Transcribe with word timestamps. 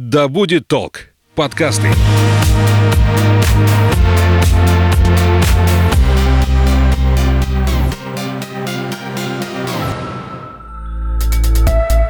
Да 0.00 0.28
будет 0.28 0.68
толк. 0.68 1.08
Подкасты. 1.34 1.88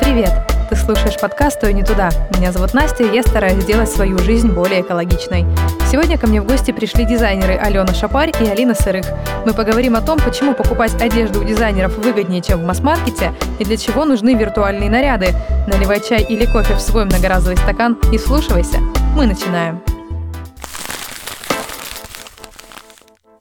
Привет! 0.03 0.48
Ты 0.69 0.77
слушаешь 0.77 1.19
подкаст 1.19 1.65
«Ой, 1.65 1.73
не 1.73 1.83
туда». 1.83 2.11
Меня 2.37 2.53
зовут 2.53 2.75
Настя, 2.75 3.03
и 3.03 3.15
я 3.15 3.23
стараюсь 3.23 3.62
сделать 3.62 3.89
свою 3.91 4.18
жизнь 4.18 4.50
более 4.53 4.82
экологичной. 4.82 5.46
Сегодня 5.91 6.18
ко 6.18 6.27
мне 6.27 6.43
в 6.43 6.46
гости 6.46 6.73
пришли 6.73 7.07
дизайнеры 7.07 7.57
Алена 7.57 7.95
Шапарь 7.95 8.32
и 8.39 8.46
Алина 8.46 8.75
Сырых. 8.75 9.07
Мы 9.46 9.54
поговорим 9.54 9.96
о 9.96 10.03
том, 10.03 10.18
почему 10.18 10.53
покупать 10.53 10.93
одежду 11.00 11.41
у 11.41 11.45
дизайнеров 11.45 11.96
выгоднее, 11.96 12.43
чем 12.43 12.61
в 12.61 12.67
масс-маркете, 12.67 13.32
и 13.59 13.64
для 13.64 13.79
чего 13.79 14.04
нужны 14.04 14.35
виртуальные 14.35 14.91
наряды. 14.91 15.29
Наливай 15.67 16.03
чай 16.07 16.23
или 16.23 16.45
кофе 16.45 16.75
в 16.75 16.80
свой 16.80 17.07
многоразовый 17.07 17.57
стакан 17.57 17.96
и 18.12 18.19
слушайся. 18.19 18.79
Мы 19.16 19.27
начинаем. 19.27 19.82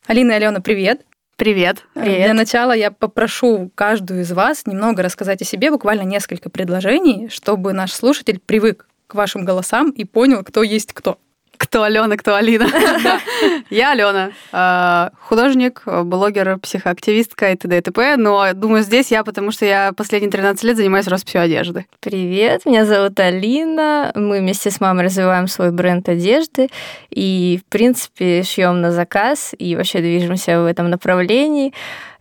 Алина 0.08 0.32
и 0.32 0.36
Алена, 0.36 0.62
привет! 0.62 1.02
Привет. 1.38 1.86
Привет. 1.94 2.24
Для 2.24 2.34
начала 2.34 2.72
я 2.72 2.90
попрошу 2.90 3.70
каждую 3.76 4.22
из 4.22 4.32
вас 4.32 4.66
немного 4.66 5.04
рассказать 5.04 5.40
о 5.40 5.46
себе, 5.46 5.70
буквально 5.70 6.02
несколько 6.02 6.50
предложений, 6.50 7.30
чтобы 7.30 7.74
наш 7.74 7.94
слушатель 7.94 8.40
привык 8.44 8.88
к 9.06 9.14
вашим 9.14 9.46
голосам 9.46 9.92
и 9.92 10.04
понял, 10.04 10.44
кто 10.44 10.64
есть 10.64 10.94
кто. 10.94 11.20
Кто 11.58 11.84
Алена, 11.84 12.18
кто 12.18 12.36
Алина. 12.36 12.68
Я 13.70 13.92
Алена, 13.92 14.32
э, 14.52 15.10
художник, 15.22 15.84
блогер, 15.86 16.60
психоактивистка 16.60 17.52
и 17.52 17.56
т.д. 17.56 17.78
и 17.78 17.82
т.п. 17.82 18.18
Но 18.18 18.54
думаю, 18.54 18.84
здесь 18.84 19.12
я, 19.12 19.24
потому 19.24 19.52
что 19.52 19.66
я 19.66 19.92
последние 19.96 20.32
13 20.32 20.64
лет 20.64 20.78
занимаюсь 20.78 21.08
росписью 21.08 21.42
одежды. 21.42 21.86
Привет, 22.00 22.66
меня 22.66 22.86
зовут 22.86 23.20
Алина. 23.20 24.12
Мы 24.16 24.40
вместе 24.40 24.72
с 24.72 24.80
мамой 24.80 25.06
развиваем 25.06 25.48
свой 25.48 25.72
бренд 25.72 26.08
одежды. 26.10 26.70
И, 27.10 27.60
в 27.66 27.70
принципе, 27.70 28.44
шьем 28.44 28.82
на 28.82 28.92
заказ 28.92 29.54
и 29.58 29.76
вообще 29.76 30.00
движемся 30.00 30.62
в 30.62 30.66
этом 30.66 30.90
направлении. 30.90 31.74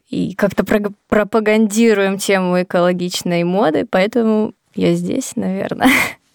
И 0.09 0.35
как-то 0.35 0.65
пропагандируем 1.09 2.19
тему 2.19 2.63
экологичной 2.63 3.43
моды, 3.43 3.87
поэтому 3.91 4.53
я 4.75 4.95
здесь, 4.95 5.35
наверное. 5.37 5.91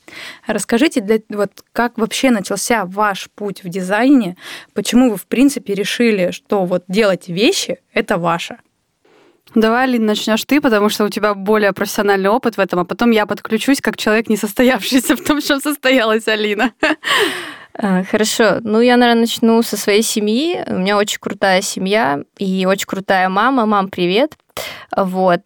Расскажите, 0.48 1.02
для, 1.02 1.20
вот 1.30 1.52
как 1.74 1.98
вообще 1.98 2.32
начался 2.32 2.86
ваш 2.86 3.30
путь 3.36 3.64
в 3.64 3.70
дизайне? 3.70 4.38
Почему 4.74 5.12
вы, 5.12 5.18
в 5.18 5.26
принципе, 5.26 5.74
решили, 5.74 6.32
что 6.32 6.66
вот 6.66 6.84
делать 6.88 7.28
вещи– 7.28 7.80
это 7.94 8.18
ваше? 8.18 8.58
Давай, 9.54 9.84
Алина, 9.84 10.08
начнешь 10.08 10.46
ты, 10.46 10.62
потому 10.62 10.88
что 10.90 11.04
у 11.04 11.10
тебя 11.10 11.34
более 11.34 11.74
профессиональный 11.74 12.30
опыт 12.30 12.56
в 12.56 12.60
этом, 12.60 12.80
а 12.80 12.86
потом 12.86 13.12
я 13.12 13.26
подключусь 13.26 13.82
как 13.82 13.98
человек, 13.98 14.30
не 14.30 14.38
состоявшийся 14.38 15.16
в 15.18 15.24
том, 15.24 15.42
что 15.42 15.60
состоялась 15.60 16.28
Алина. 16.28 16.72
А, 17.74 18.04
хорошо. 18.04 18.60
Ну, 18.62 18.80
я, 18.82 18.98
наверное, 18.98 19.22
начну 19.22 19.62
со 19.62 19.78
своей 19.78 20.04
семьи. 20.04 20.64
У 20.68 20.78
меня 20.78 20.98
очень 20.98 21.20
крутая 21.20 21.62
семья 21.62 22.20
и 22.38 22.66
очень 22.66 22.86
крутая 22.86 23.30
мама. 23.30 23.66
Мам, 23.66 23.90
привет. 23.90 24.34
Вот. 24.96 25.42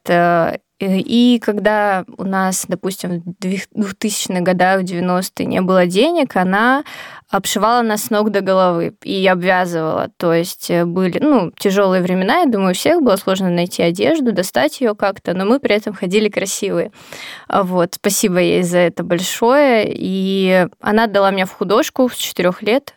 Э, 0.79 0.97
и 0.97 1.39
когда 1.39 2.05
у 2.17 2.23
нас, 2.23 2.65
допустим, 2.67 3.21
в 3.21 3.45
2000-х 3.45 4.41
годах, 4.41 4.81
в 4.81 4.83
90-е 4.83 5.45
не 5.45 5.61
было 5.61 5.85
денег, 5.85 6.35
она 6.35 6.83
обшивала 7.29 7.81
нас 7.81 8.03
с 8.03 8.09
ног 8.09 8.29
до 8.29 8.41
головы 8.41 8.93
и 9.03 9.25
обвязывала. 9.27 10.09
То 10.17 10.33
есть 10.33 10.69
э, 10.69 10.85
были 10.85 11.19
ну, 11.19 11.51
тяжелые 11.57 12.01
времена, 12.01 12.41
я 12.41 12.45
думаю, 12.45 12.71
у 12.71 12.75
всех 12.75 13.01
было 13.01 13.15
сложно 13.15 13.49
найти 13.49 13.83
одежду, 13.83 14.31
достать 14.31 14.81
ее 14.81 14.95
как-то, 14.95 15.33
но 15.33 15.45
мы 15.45 15.59
при 15.59 15.75
этом 15.75 15.93
ходили 15.93 16.29
красивые. 16.29 16.91
А 17.47 17.63
вот, 17.63 17.95
спасибо 17.95 18.39
ей 18.39 18.63
за 18.63 18.79
это 18.79 19.03
большое. 19.03 19.85
И 19.87 20.67
она 20.81 21.07
дала 21.07 21.31
меня 21.31 21.45
в 21.45 21.53
художку 21.53 22.09
с 22.09 22.15
четырех 22.15 22.61
лет. 22.61 22.93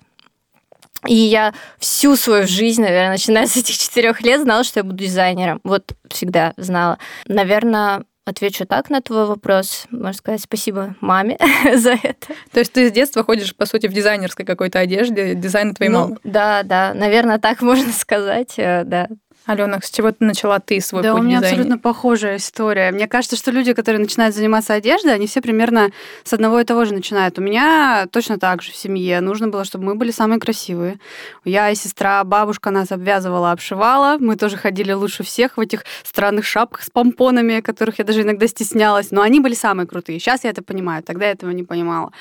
И 1.07 1.15
я 1.15 1.55
всю 1.79 2.17
свою 2.17 2.47
жизнь, 2.47 2.83
наверное, 2.83 3.13
начиная 3.13 3.47
с 3.47 3.57
этих 3.57 3.77
четырех 3.77 4.21
лет, 4.23 4.43
знала, 4.43 4.65
что 4.65 4.81
я 4.81 4.85
буду 4.85 4.97
дизайнером. 4.97 5.61
Вот 5.63 5.93
всегда 6.09 6.55
знала. 6.57 6.99
Наверное, 7.27 8.05
отвечу 8.29 8.67
так 8.67 8.91
на 8.91 9.01
твой 9.01 9.27
вопрос. 9.27 9.87
Можно 9.91 10.13
сказать 10.13 10.41
спасибо 10.41 10.95
маме 11.01 11.39
за 11.75 11.93
это. 11.93 12.29
То 12.53 12.61
есть 12.61 12.73
ты 12.73 12.89
с 12.89 12.93
детства 12.93 13.25
ходишь, 13.25 13.55
по 13.55 13.67
сути, 13.67 13.87
в 13.87 13.93
дизайнерской 13.93 14.45
какой-то 14.45 14.79
одежде, 14.79 15.35
дизайн 15.35 15.75
твоей 15.75 15.91
ну, 15.91 16.01
мамы? 16.01 16.19
Да, 16.25 16.63
да, 16.63 16.93
наверное, 16.95 17.39
так 17.39 17.63
можно 17.63 17.93
сказать, 17.93 18.55
э, 18.57 18.85
да. 18.85 19.09
Алена, 19.49 19.81
с 19.81 19.91
чего 19.91 20.13
ты 20.13 20.27
начала 20.27 20.59
ты 20.59 20.79
свой 20.83 21.03
да, 21.03 21.13
путь 21.13 21.23
у 21.23 21.25
меня 21.25 21.39
дизайне? 21.39 21.55
абсолютно 21.55 21.79
похожая 21.79 22.37
история. 22.37 22.91
Мне 22.91 23.09
кажется, 23.09 23.35
что 23.35 23.51
люди, 23.51 23.73
которые 23.73 23.99
начинают 23.99 24.35
заниматься 24.35 24.75
одеждой, 24.75 25.15
они 25.15 25.27
все 25.27 25.41
примерно 25.41 25.91
с 26.23 26.35
одного 26.35 26.61
и 26.61 26.65
того 26.65 26.85
же 26.85 26.93
начинают. 26.93 27.39
У 27.39 27.41
меня 27.41 28.07
точно 28.13 28.39
так 28.39 28.61
же 28.61 28.73
в 28.73 28.77
семье. 28.77 29.23
Нужно 29.23 29.49
было, 29.49 29.65
чтобы 29.65 29.87
мы 29.87 29.95
были 29.95 30.11
самые 30.11 30.39
красивые. 30.39 30.99
Я 31.47 31.71
и 31.71 31.75
сестра, 31.75 32.23
бабушка 32.25 32.71
нас 32.71 32.93
обвязывала, 32.93 33.53
обшивала. 33.53 34.19
Мы 34.21 34.37
тоже 34.37 34.59
ходили 34.59 34.93
лучше 34.93 35.23
всех 35.23 35.57
в 35.57 35.61
этих 35.61 35.87
странных 36.03 36.45
шапках 36.45 36.83
с 36.83 36.91
помпонами, 36.91 37.61
которых 37.61 37.99
я 38.01 38.05
даже 38.05 38.21
иногда 38.21 38.47
стеснялась. 38.49 39.13
Но 39.13 39.23
они 39.23 39.41
были 39.41 39.55
самые 39.55 39.87
крутые. 39.87 40.19
Сейчас 40.19 40.45
я 40.45 40.51
это 40.51 40.63
понимаю. 40.63 41.03
Тогда 41.03 41.25
я 41.25 41.33
этого 41.33 41.53
не 41.53 41.63
понимала. 41.63 42.13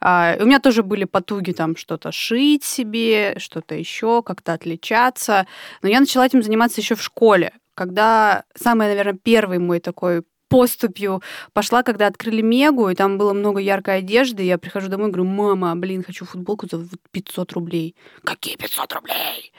А, 0.00 0.34
у 0.40 0.46
меня 0.46 0.58
тоже 0.58 0.82
были 0.82 1.04
потуги 1.04 1.52
там 1.52 1.76
что-то 1.76 2.10
шить 2.10 2.64
себе, 2.64 3.36
что-то 3.38 3.76
еще, 3.76 4.20
как-то 4.24 4.52
отличаться. 4.52 5.46
Но 5.82 5.88
я 5.88 6.00
начала 6.00 6.26
этим 6.26 6.42
заниматься 6.42 6.71
заниматься 6.72 6.80
еще 6.80 6.94
в 6.94 7.02
школе, 7.02 7.52
когда 7.74 8.44
самый, 8.54 8.88
наверное, 8.88 9.18
первый 9.22 9.58
мой 9.58 9.80
такой 9.80 10.22
поступью 10.48 11.22
пошла, 11.54 11.82
когда 11.82 12.06
открыли 12.06 12.42
Мегу, 12.42 12.90
и 12.90 12.94
там 12.94 13.16
было 13.16 13.32
много 13.32 13.58
яркой 13.58 13.98
одежды. 13.98 14.42
Я 14.42 14.58
прихожу 14.58 14.88
домой 14.88 15.08
и 15.08 15.12
говорю, 15.12 15.30
мама, 15.30 15.74
блин, 15.76 16.04
хочу 16.04 16.26
футболку 16.26 16.66
за 16.70 16.86
500 17.10 17.52
рублей. 17.52 17.94
Какие 18.22 18.56
500 18.56 18.92
рублей? 18.92 19.52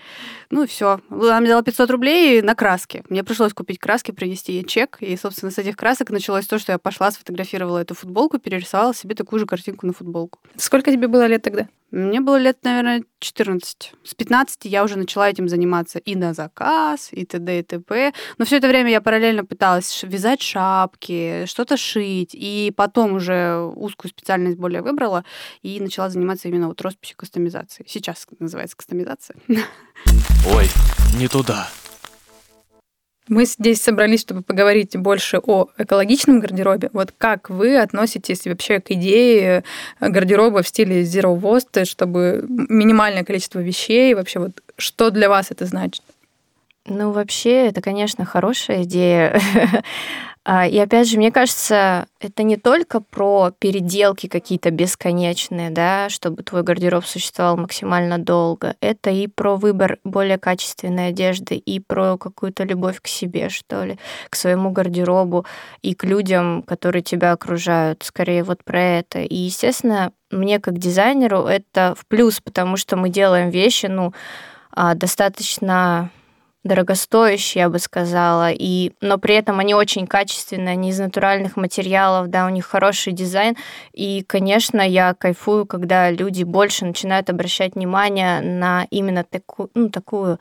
Ну 0.50 0.64
и 0.64 0.68
все. 0.68 1.00
Она 1.10 1.40
мне 1.40 1.50
дала 1.50 1.62
500 1.62 1.90
рублей 1.92 2.42
на 2.42 2.56
краски. 2.56 3.04
Мне 3.10 3.24
пришлось 3.24 3.54
купить 3.54 3.80
краски, 3.80 4.12
принести 4.12 4.54
ей 4.54 4.64
чек. 4.64 4.98
И, 5.02 5.16
собственно, 5.18 5.52
с 5.52 5.58
этих 5.58 5.76
красок 5.76 6.10
началось 6.10 6.48
то, 6.48 6.60
что 6.60 6.72
я 6.72 6.80
пошла, 6.80 7.12
сфотографировала 7.12 7.80
эту 7.80 7.96
футболку, 7.96 8.40
перерисовала 8.40 8.94
себе 8.94 9.16
такую 9.16 9.40
же 9.40 9.46
картинку 9.46 9.88
на 9.88 9.94
футболку. 9.94 10.40
Сколько 10.56 10.92
тебе 10.92 11.08
было 11.08 11.26
лет 11.26 11.42
тогда? 11.44 11.68
Мне 11.94 12.22
было 12.22 12.38
лет, 12.38 12.58
наверное, 12.64 13.04
14. 13.20 13.94
С 14.04 14.16
15 14.16 14.66
я 14.66 14.84
уже 14.84 14.98
начала 14.98 15.30
этим 15.30 15.48
заниматься 15.48 16.00
и 16.00 16.16
на 16.16 16.34
заказ, 16.34 17.10
и 17.12 17.24
т.д. 17.24 17.60
и 17.60 17.62
т.п. 17.62 18.14
Но 18.40 18.46
все 18.46 18.58
это 18.58 18.68
время 18.68 18.90
я 18.90 19.00
параллельно 19.00 19.46
пыталась 19.46 20.02
вязать 20.02 20.42
шапки, 20.42 21.46
что-то 21.46 21.78
шить, 21.78 22.32
и 22.34 22.74
потом 22.76 23.14
уже 23.14 23.60
узкую 23.60 24.10
специальность 24.10 24.58
более 24.58 24.82
выбрала 24.82 25.24
и 25.62 25.80
начала 25.80 26.10
заниматься 26.10 26.48
именно 26.48 26.68
вот 26.68 26.82
росписью 26.82 27.16
кастомизации. 27.16 27.86
Сейчас 27.88 28.26
называется 28.40 28.76
кастомизация. 28.76 29.36
Ой, 30.46 30.70
не 31.18 31.28
туда. 31.28 31.70
Мы 33.30 33.46
здесь 33.46 33.82
собрались, 33.82 34.20
чтобы 34.20 34.42
поговорить 34.42 34.98
больше 34.98 35.40
о 35.42 35.68
экологичном 35.78 36.42
гардеробе. 36.42 36.90
Вот 36.92 37.14
как 37.18 37.50
вы 37.50 37.78
относитесь 37.78 38.46
вообще 38.46 38.82
к 38.82 38.92
идее 38.92 39.64
гардероба 40.02 40.62
в 40.62 40.68
стиле 40.68 41.04
Zero 41.04 41.40
Waste, 41.40 41.86
чтобы 41.86 42.46
минимальное 42.50 43.24
количество 43.24 43.60
вещей, 43.60 44.14
вообще 44.14 44.40
вот 44.40 44.62
что 44.76 45.10
для 45.10 45.30
вас 45.30 45.52
это 45.52 45.66
значит? 45.66 46.04
Ну, 46.86 47.12
вообще, 47.12 47.68
это, 47.68 47.82
конечно, 47.82 48.26
хорошая 48.26 48.84
идея. 48.84 49.40
А, 50.46 50.68
и 50.68 50.78
опять 50.78 51.08
же, 51.08 51.18
мне 51.18 51.32
кажется, 51.32 52.08
это 52.20 52.44
не 52.44 52.58
только 52.58 53.00
про 53.00 53.52
переделки 53.58 54.28
какие-то 54.28 54.72
бесконечные, 54.72 55.70
да, 55.70 56.10
чтобы 56.10 56.44
твой 56.44 56.64
гардероб 56.64 57.06
существовал 57.06 57.56
максимально 57.56 58.18
долго. 58.18 58.76
Это 58.82 59.10
и 59.10 59.28
про 59.28 59.56
выбор 59.56 60.00
более 60.04 60.38
качественной 60.38 61.10
одежды, 61.10 61.56
и 61.56 61.80
про 61.80 62.18
какую-то 62.18 62.66
любовь 62.66 63.00
к 63.02 63.08
себе, 63.08 63.48
что 63.48 63.86
ли, 63.86 63.98
к 64.30 64.36
своему 64.36 64.72
гардеробу 64.72 65.46
и 65.82 65.96
к 65.96 66.04
людям, 66.04 66.64
которые 66.64 67.04
тебя 67.04 67.32
окружают. 67.32 68.04
Скорее 68.04 68.44
вот 68.44 68.66
про 68.66 68.82
это. 68.82 69.20
И, 69.20 69.36
естественно, 69.36 70.12
мне 70.30 70.60
как 70.60 70.78
дизайнеру 70.78 71.44
это 71.46 71.96
в 71.98 72.06
плюс, 72.06 72.42
потому 72.42 72.76
что 72.76 72.98
мы 72.98 73.08
делаем 73.08 73.50
вещи, 73.50 73.86
ну, 73.86 74.14
а, 74.72 74.94
достаточно 74.96 76.10
дорогостоящие, 76.64 77.64
я 77.64 77.70
бы 77.70 77.80
сказала, 77.80 78.52
и, 78.52 78.94
но 79.02 79.18
при 79.18 79.36
этом 79.36 79.60
они 79.60 79.76
очень 79.76 80.08
качественные, 80.08 80.74
они 80.74 80.90
из 80.90 81.00
натуральных 81.00 81.58
материалов, 81.58 82.30
да, 82.30 82.46
у 82.46 82.50
них 82.50 82.66
хороший 82.66 83.14
дизайн, 83.14 83.56
и, 83.92 84.24
конечно, 84.24 84.82
я 84.82 85.14
кайфую, 85.14 85.66
когда 85.66 86.10
люди 86.10 86.44
больше 86.44 86.86
начинают 86.86 87.30
обращать 87.30 87.76
внимание 87.76 88.42
на 88.42 88.88
именно 88.90 89.24
такую, 89.24 89.70
ну, 89.74 89.90
такую 89.90 90.40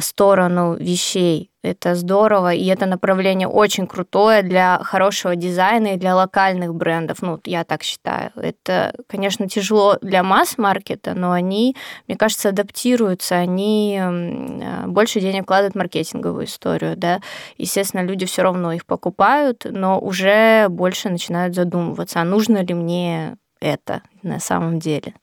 сторону 0.00 0.74
вещей. 0.74 1.50
Это 1.62 1.96
здорово, 1.96 2.54
и 2.54 2.64
это 2.66 2.86
направление 2.86 3.48
очень 3.48 3.86
крутое 3.86 4.42
для 4.42 4.78
хорошего 4.82 5.34
дизайна 5.34 5.94
и 5.94 5.96
для 5.96 6.14
локальных 6.14 6.74
брендов. 6.74 7.20
Ну, 7.20 7.40
я 7.44 7.64
так 7.64 7.82
считаю. 7.82 8.30
Это, 8.36 8.94
конечно, 9.08 9.48
тяжело 9.48 9.98
для 10.00 10.22
масс-маркета, 10.22 11.14
но 11.14 11.32
они, 11.32 11.76
мне 12.06 12.16
кажется, 12.16 12.50
адаптируются, 12.50 13.34
они 13.36 13.98
э, 14.00 14.86
больше 14.86 15.20
денег 15.20 15.44
вкладывают 15.44 15.74
в 15.74 15.78
маркетинговую 15.78 16.46
историю, 16.46 16.96
да. 16.96 17.20
Естественно, 17.56 18.02
люди 18.02 18.24
все 18.24 18.42
равно 18.42 18.72
их 18.72 18.86
покупают, 18.86 19.66
но 19.68 19.98
уже 19.98 20.68
больше 20.68 21.10
начинают 21.10 21.54
задумываться, 21.54 22.20
а 22.20 22.24
нужно 22.24 22.62
ли 22.62 22.72
мне 22.72 23.36
это 23.60 24.02
на 24.22 24.38
самом 24.38 24.78
деле. 24.78 25.14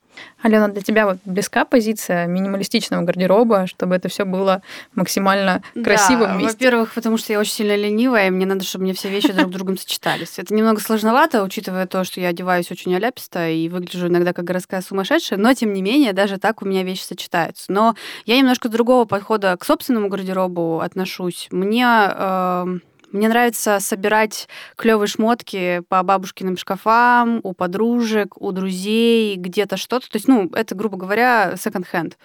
Алена, 0.42 0.68
для 0.68 0.82
тебя 0.82 1.06
вот 1.06 1.18
близка 1.26 1.66
позиция 1.66 2.28
минималистичного 2.28 3.02
гардероба, 3.02 3.68
чтобы 3.68 3.96
это 3.96 4.10
все 4.10 4.26
было 4.26 4.62
максимально 4.94 5.64
красиво 5.74 6.28
да, 6.28 6.34
вместе? 6.34 6.54
Во-первых, 6.54 6.94
потому 6.94 7.18
что 7.18 7.34
я 7.34 7.40
очень 7.40 7.54
сильно 7.54 7.76
ленивая, 7.76 8.28
и 8.28 8.30
мне 8.30 8.46
надо, 8.46 8.64
чтобы 8.64 8.84
мне 8.84 8.94
все 8.94 9.10
вещи 9.10 9.32
друг 9.32 9.50
с 9.50 9.54
другом 9.54 9.78
сочетались. 9.78 10.38
Это 10.38 10.54
немного 10.54 10.82
сложновато, 10.82 11.44
учитывая 11.44 11.88
то, 11.88 12.04
что 12.04 12.22
я 12.22 12.30
одеваюсь 12.30 12.72
очень 12.72 12.96
оляписто 12.96 13.50
и 13.50 13.70
выгляжу 13.70 14.08
иногда 14.08 14.34
как 14.34 14.46
городская 14.46 14.82
сумасшедшая, 14.82 15.40
но 15.40 15.54
тем 15.54 15.74
не 15.74 15.82
менее, 15.82 16.14
даже 16.14 16.38
так 16.38 16.62
у 16.62 16.66
меня 16.66 16.84
вещи 16.84 17.04
сочетаются. 17.04 17.72
Но 17.72 17.96
я 18.26 18.38
немножко 18.38 18.70
другого 18.70 19.06
подхода 19.06 19.58
к 19.58 19.66
собственному 19.66 20.10
гардеробу 20.10 20.80
отношусь. 20.80 21.48
Мне 21.52 21.86
э, 21.88 22.80
мне 23.12 23.28
нравится 23.30 23.80
собирать 23.80 24.48
клевые 24.76 25.08
шмотки 25.08 25.82
по 25.90 26.04
бабушкиным 26.04 26.58
шкафам, 26.58 27.40
у 27.44 27.54
подружек, 27.54 28.40
у 28.42 28.52
друзей, 28.52 29.36
где-то 29.36 29.78
что-то. 29.78 30.10
То 30.10 30.18
есть, 30.18 30.28
ну, 30.28 30.50
это, 30.54 30.76
грубо 30.76 30.98
говоря, 30.98 31.56
секонд-хенд. 31.58 32.18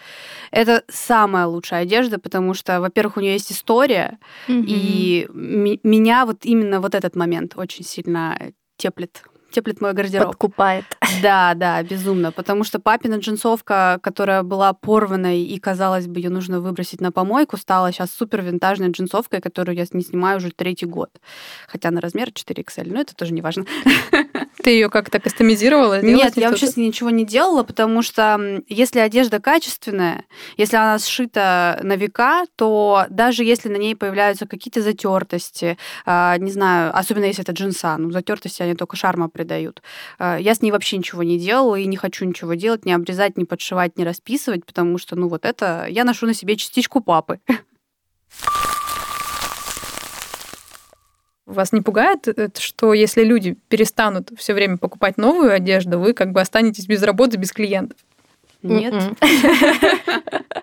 Это 0.51 0.83
самая 0.89 1.47
лучшая 1.47 1.83
одежда, 1.83 2.19
потому 2.19 2.55
что, 2.55 2.81
во-первых, 2.81 3.17
у 3.17 3.21
нее 3.21 3.35
есть 3.35 3.53
история, 3.53 4.19
mm-hmm. 4.49 4.65
и 4.67 5.29
меня 5.33 6.27
вот 6.27 6.45
именно 6.45 6.81
вот 6.81 6.95
этот 6.95 7.17
момент 7.17 7.55
очень 7.57 7.85
сильно 7.85 8.39
теплит 8.77 9.23
теплит 9.51 9.81
мой 9.81 9.93
гардероб. 9.93 10.29
Подкупает. 10.29 10.85
Да, 11.23 11.55
да, 11.55 11.83
безумно. 11.83 12.33
Потому 12.33 12.65
что 12.65 12.79
папина 12.79 13.17
джинсовка, 13.17 13.99
которая 14.03 14.43
была 14.43 14.73
порванной 14.73 15.43
и, 15.43 15.59
казалось 15.59 16.07
бы, 16.07 16.21
ее 16.21 16.31
нужно 16.31 16.61
выбросить 16.61 17.01
на 17.01 17.13
помойку, 17.13 17.57
стала 17.57 17.93
сейчас 17.93 18.11
супер 18.11 18.43
винтажной 18.43 18.91
джинсовкой, 18.91 19.41
которую 19.41 19.77
я 19.77 19.87
не 19.93 20.03
снимаю 20.03 20.39
уже 20.39 20.51
третий 20.51 20.87
год. 20.87 21.11
Хотя 21.69 21.91
на 21.91 22.01
размер 22.01 22.29
4XL, 22.29 22.93
но 22.93 23.01
это 23.01 23.15
тоже 23.15 23.33
не 23.33 23.43
важно. 23.43 23.65
Ты 24.63 24.71
ее 24.71 24.91
как-то 24.91 25.21
кастомизировала? 25.21 26.03
Нет, 26.03 26.37
я 26.37 26.51
вообще 26.51 26.67
с 26.67 26.77
ней 26.77 26.89
ничего 26.89 27.11
не 27.11 27.25
делала, 27.25 27.63
потому 27.63 28.03
что 28.03 28.63
если 28.69 28.99
одежда 28.99 29.41
качественная, 29.41 30.25
если 30.57 30.77
она 30.77 30.99
сшита 30.99 31.81
на 31.83 31.97
века, 31.97 32.45
то 32.57 33.07
даже 33.09 33.45
если 33.45 33.69
на 33.69 33.77
ней 33.77 33.97
появляются 33.97 34.47
какие-то 34.47 34.83
затертости, 34.83 35.79
а, 36.05 36.37
не 36.39 36.51
знаю, 36.51 36.97
особенно 36.97 37.25
если 37.25 37.43
это 37.43 37.53
джинса, 37.53 37.97
ну, 37.97 38.11
затертости 38.11 38.63
они 38.63 38.75
только 38.75 38.97
шарма 38.97 39.29
придают. 39.29 39.83
А, 40.19 40.37
я 40.39 40.55
с 40.55 40.63
ней 40.63 40.71
вообще 40.71 40.97
ничего 41.01 41.23
не 41.23 41.39
делала 41.39 41.77
и 41.77 41.87
не 41.87 41.97
хочу 41.97 42.25
ничего 42.25 42.55
делать, 42.55 42.85
не 42.85 42.93
обрезать, 42.93 43.37
не 43.37 43.45
подшивать, 43.45 43.99
не 43.99 44.05
расписывать, 44.05 44.65
потому 44.65 44.99
что, 44.99 45.17
ну, 45.17 45.29
вот 45.29 45.45
это 45.45 45.87
я 45.89 46.05
ношу 46.05 46.27
на 46.27 46.35
себе 46.35 46.57
частичку 46.57 47.01
папы. 47.01 47.41
Вас 51.47 51.73
не 51.73 51.81
пугает, 51.81 52.29
э, 52.29 52.51
что 52.59 52.95
если 52.95 53.25
люди 53.25 53.57
перестанут 53.69 54.31
все 54.37 54.55
время 54.55 54.77
покупать 54.77 55.17
новую 55.17 55.53
одежду, 55.53 55.99
вы 55.99 56.13
как 56.13 56.31
бы 56.31 56.41
останетесь 56.41 56.87
без 56.87 57.03
работы, 57.03 57.39
без 57.39 57.53
клиентов? 57.53 57.99
Нет. 58.63 58.95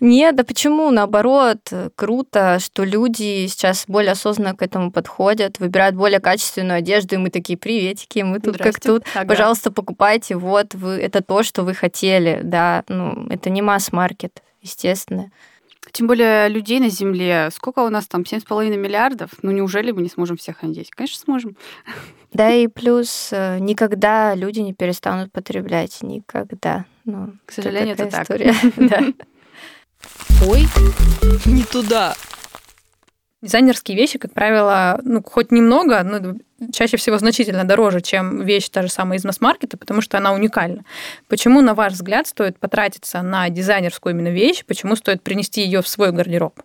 Нет, 0.00 0.36
да 0.36 0.44
почему? 0.44 0.90
Наоборот, 0.90 1.58
круто, 1.94 2.58
что 2.60 2.84
люди 2.84 3.46
сейчас 3.46 3.84
более 3.86 4.12
осознанно 4.12 4.56
к 4.56 4.62
этому 4.62 4.90
подходят, 4.90 5.58
выбирают 5.58 5.96
более 5.96 6.20
качественную 6.20 6.78
одежду, 6.78 7.14
и 7.14 7.18
мы 7.18 7.30
такие, 7.30 7.58
приветики, 7.58 8.20
мы 8.20 8.40
тут 8.40 8.58
как 8.58 8.80
тут, 8.80 9.04
ага. 9.14 9.26
пожалуйста, 9.26 9.70
покупайте, 9.70 10.36
вот, 10.36 10.74
вы, 10.74 10.94
это 10.94 11.22
то, 11.22 11.42
что 11.42 11.62
вы 11.62 11.74
хотели, 11.74 12.40
да, 12.42 12.84
ну, 12.88 13.26
это 13.30 13.50
не 13.50 13.62
масс-маркет, 13.62 14.42
естественно. 14.60 15.30
Тем 15.92 16.06
более 16.06 16.48
людей 16.48 16.80
на 16.80 16.88
Земле. 16.88 17.48
Сколько 17.52 17.80
у 17.80 17.88
нас 17.88 18.06
там? 18.06 18.22
7,5 18.22 18.76
миллиардов? 18.76 19.30
Ну 19.42 19.50
неужели 19.50 19.92
мы 19.92 20.02
не 20.02 20.08
сможем 20.08 20.36
всех 20.36 20.62
одеть? 20.62 20.90
Конечно, 20.90 21.18
сможем. 21.18 21.56
Да 22.32 22.52
и 22.52 22.66
плюс 22.66 23.30
э, 23.32 23.58
никогда 23.60 24.34
люди 24.34 24.60
не 24.60 24.74
перестанут 24.74 25.32
потреблять. 25.32 26.02
Никогда. 26.02 26.84
Ну, 27.04 27.32
К 27.46 27.52
сожалению, 27.52 27.94
это 27.94 28.10
так. 28.10 28.28
Ой, 30.46 30.66
не 31.46 31.62
туда. 31.62 32.14
Дизайнерские 33.42 33.96
вещи, 33.96 34.18
как 34.18 34.32
правило, 34.32 34.98
ну, 35.04 35.22
хоть 35.22 35.52
немного, 35.52 36.02
но 36.02 36.36
чаще 36.72 36.96
всего 36.96 37.18
значительно 37.18 37.64
дороже, 37.64 38.00
чем 38.00 38.42
вещь 38.42 38.68
та 38.70 38.82
же 38.82 38.88
самая 38.88 39.18
из 39.18 39.24
масс-маркета, 39.24 39.76
потому 39.76 40.00
что 40.00 40.16
она 40.16 40.32
уникальна. 40.32 40.84
Почему, 41.28 41.60
на 41.60 41.74
ваш 41.74 41.92
взгляд, 41.92 42.26
стоит 42.26 42.58
потратиться 42.58 43.20
на 43.20 43.48
дизайнерскую 43.50 44.14
именно 44.14 44.28
вещь? 44.28 44.64
Почему 44.64 44.96
стоит 44.96 45.22
принести 45.22 45.60
ее 45.60 45.82
в 45.82 45.88
свой 45.88 46.12
гардероб? 46.12 46.62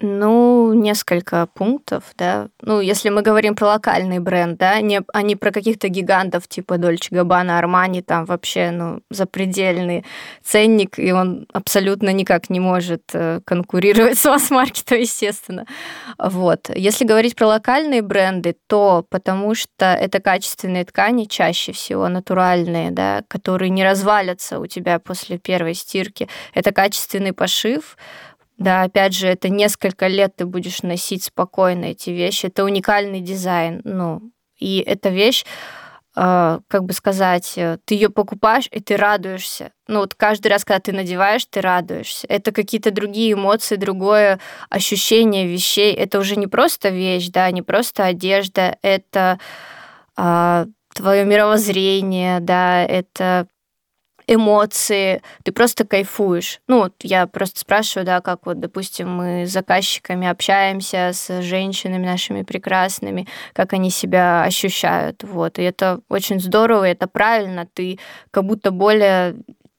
Ну, 0.00 0.72
несколько 0.74 1.46
пунктов, 1.46 2.02
да. 2.18 2.48
Ну, 2.60 2.80
если 2.80 3.10
мы 3.10 3.22
говорим 3.22 3.54
про 3.54 3.68
локальный 3.68 4.18
бренд, 4.18 4.58
да, 4.58 4.80
не, 4.80 5.00
а 5.12 5.22
не 5.22 5.36
про 5.36 5.52
каких-то 5.52 5.86
гигантов 5.88 6.48
типа 6.48 6.78
Дольче 6.78 7.14
Габбана, 7.14 7.60
Армани, 7.60 8.02
там 8.02 8.24
вообще, 8.24 8.72
ну, 8.72 9.02
запредельный 9.08 10.04
ценник, 10.42 10.98
и 10.98 11.12
он 11.12 11.46
абсолютно 11.52 12.12
никак 12.12 12.50
не 12.50 12.58
может 12.58 13.02
э, 13.12 13.40
конкурировать 13.44 14.18
с 14.18 14.24
масс-маркетом, 14.24 14.98
естественно. 14.98 15.64
Вот. 16.18 16.70
Если 16.74 17.04
говорить 17.04 17.36
про 17.36 17.46
локальные 17.46 18.02
бренды, 18.02 18.56
то 18.66 19.06
потому 19.10 19.54
что 19.54 19.94
это 19.94 20.20
качественные 20.20 20.84
ткани, 20.86 21.26
чаще 21.26 21.70
всего 21.70 22.08
натуральные, 22.08 22.90
да, 22.90 23.22
которые 23.28 23.70
не 23.70 23.84
развалятся 23.84 24.58
у 24.58 24.66
тебя 24.66 24.98
после 24.98 25.38
первой 25.38 25.74
стирки. 25.74 26.28
Это 26.52 26.72
качественный 26.72 27.32
пошив, 27.32 27.96
да, 28.56 28.82
опять 28.82 29.14
же, 29.14 29.26
это 29.26 29.48
несколько 29.48 30.06
лет 30.06 30.36
ты 30.36 30.46
будешь 30.46 30.82
носить 30.82 31.24
спокойно 31.24 31.86
эти 31.86 32.10
вещи. 32.10 32.46
Это 32.46 32.64
уникальный 32.64 33.20
дизайн. 33.20 33.80
Ну, 33.84 34.30
и 34.58 34.78
эта 34.78 35.08
вещь, 35.08 35.44
э, 36.16 36.60
как 36.68 36.84
бы 36.84 36.92
сказать, 36.92 37.54
э, 37.56 37.78
ты 37.84 37.94
ее 37.94 38.10
покупаешь, 38.10 38.68
и 38.70 38.80
ты 38.80 38.96
радуешься. 38.96 39.72
Ну, 39.88 40.00
вот 40.00 40.14
каждый 40.14 40.48
раз, 40.48 40.64
когда 40.64 40.78
ты 40.78 40.92
надеваешь, 40.92 41.44
ты 41.46 41.60
радуешься. 41.60 42.26
Это 42.28 42.52
какие-то 42.52 42.92
другие 42.92 43.32
эмоции, 43.32 43.74
другое 43.74 44.38
ощущение 44.70 45.46
вещей. 45.48 45.92
Это 45.92 46.20
уже 46.20 46.36
не 46.36 46.46
просто 46.46 46.90
вещь, 46.90 47.28
да, 47.30 47.50
не 47.50 47.62
просто 47.62 48.04
одежда, 48.04 48.78
это 48.82 49.40
э, 50.16 50.66
твое 50.94 51.24
мировоззрение, 51.24 52.38
да, 52.38 52.84
это 52.84 53.48
эмоции, 54.26 55.22
ты 55.42 55.52
просто 55.52 55.84
кайфуешь. 55.84 56.60
Ну, 56.68 56.84
вот 56.84 56.94
я 57.02 57.26
просто 57.26 57.60
спрашиваю, 57.60 58.06
да, 58.06 58.20
как 58.20 58.46
вот, 58.46 58.60
допустим, 58.60 59.10
мы 59.10 59.46
с 59.46 59.50
заказчиками 59.50 60.26
общаемся, 60.26 61.10
с 61.12 61.42
женщинами 61.42 62.06
нашими 62.06 62.42
прекрасными, 62.42 63.26
как 63.52 63.72
они 63.72 63.90
себя 63.90 64.42
ощущают, 64.44 65.22
вот. 65.24 65.58
И 65.58 65.62
это 65.62 66.00
очень 66.08 66.40
здорово, 66.40 66.88
и 66.88 66.92
это 66.92 67.06
правильно, 67.06 67.66
ты 67.72 67.98
как 68.30 68.44
будто 68.44 68.70
более 68.70 69.36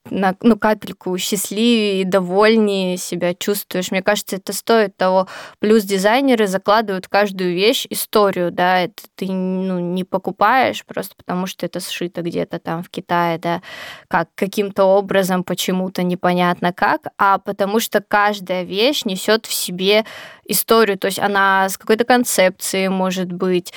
на 0.10 0.36
ну, 0.42 0.58
капельку 0.58 1.18
счастливее 1.18 2.02
и 2.02 2.04
довольнее 2.04 2.98
себя 2.98 3.34
чувствуешь. 3.34 3.92
Мне 3.92 4.02
кажется, 4.02 4.38
это 4.38 4.54
стоит 4.54 4.96
того. 4.98 5.28
Плюс 5.60 5.84
дизайнеры 5.84 6.48
закладывают 6.48 7.08
каждую 7.08 7.54
вещь 7.54 7.86
историю, 7.90 8.52
да, 8.52 8.82
это 8.82 9.04
ты 9.16 9.28
ну, 9.28 9.80
не 9.80 10.04
покупаешь 10.04 10.86
просто 10.86 11.16
потому, 11.16 11.48
что 11.48 11.66
это 11.66 11.80
сшито 11.80 12.22
где-то 12.22 12.60
там 12.60 12.84
в 12.84 12.90
Китае, 12.90 13.38
да, 13.40 13.62
как 14.08 14.30
каким-то 14.36 14.86
образом, 14.86 15.44
почему-то 15.44 16.04
непонятно 16.04 16.74
как, 16.74 17.08
а 17.18 17.38
потому 17.40 17.80
что 17.80 18.02
каждая 18.02 18.64
вещь 18.64 19.06
несет 19.06 19.46
в 19.46 19.54
себе 19.54 20.06
историю, 20.46 20.98
то 20.98 21.08
есть 21.08 21.20
она 21.20 21.68
с 21.70 21.78
какой-то 21.78 22.04
концепцией 22.04 22.90
может 22.90 23.32
быть, 23.32 23.74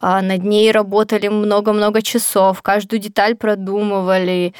над 0.00 0.44
ней 0.44 0.70
работали 0.72 1.28
много-много 1.28 2.02
часов, 2.02 2.62
каждую 2.62 3.00
деталь 3.00 3.34
продумывали, 3.34 4.54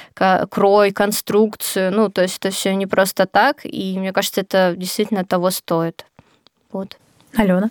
крой, 0.50 0.93
конструкцию. 0.93 1.93
Ну, 1.93 2.09
то 2.09 2.23
есть 2.23 2.38
это 2.38 2.50
все 2.50 2.75
не 2.75 2.87
просто 2.87 3.26
так, 3.26 3.61
и 3.64 3.99
мне 3.99 4.12
кажется, 4.12 4.40
это 4.40 4.75
действительно 4.76 5.25
того 5.25 5.50
стоит. 5.50 6.07
Вот. 6.73 6.97
Алена? 7.37 7.71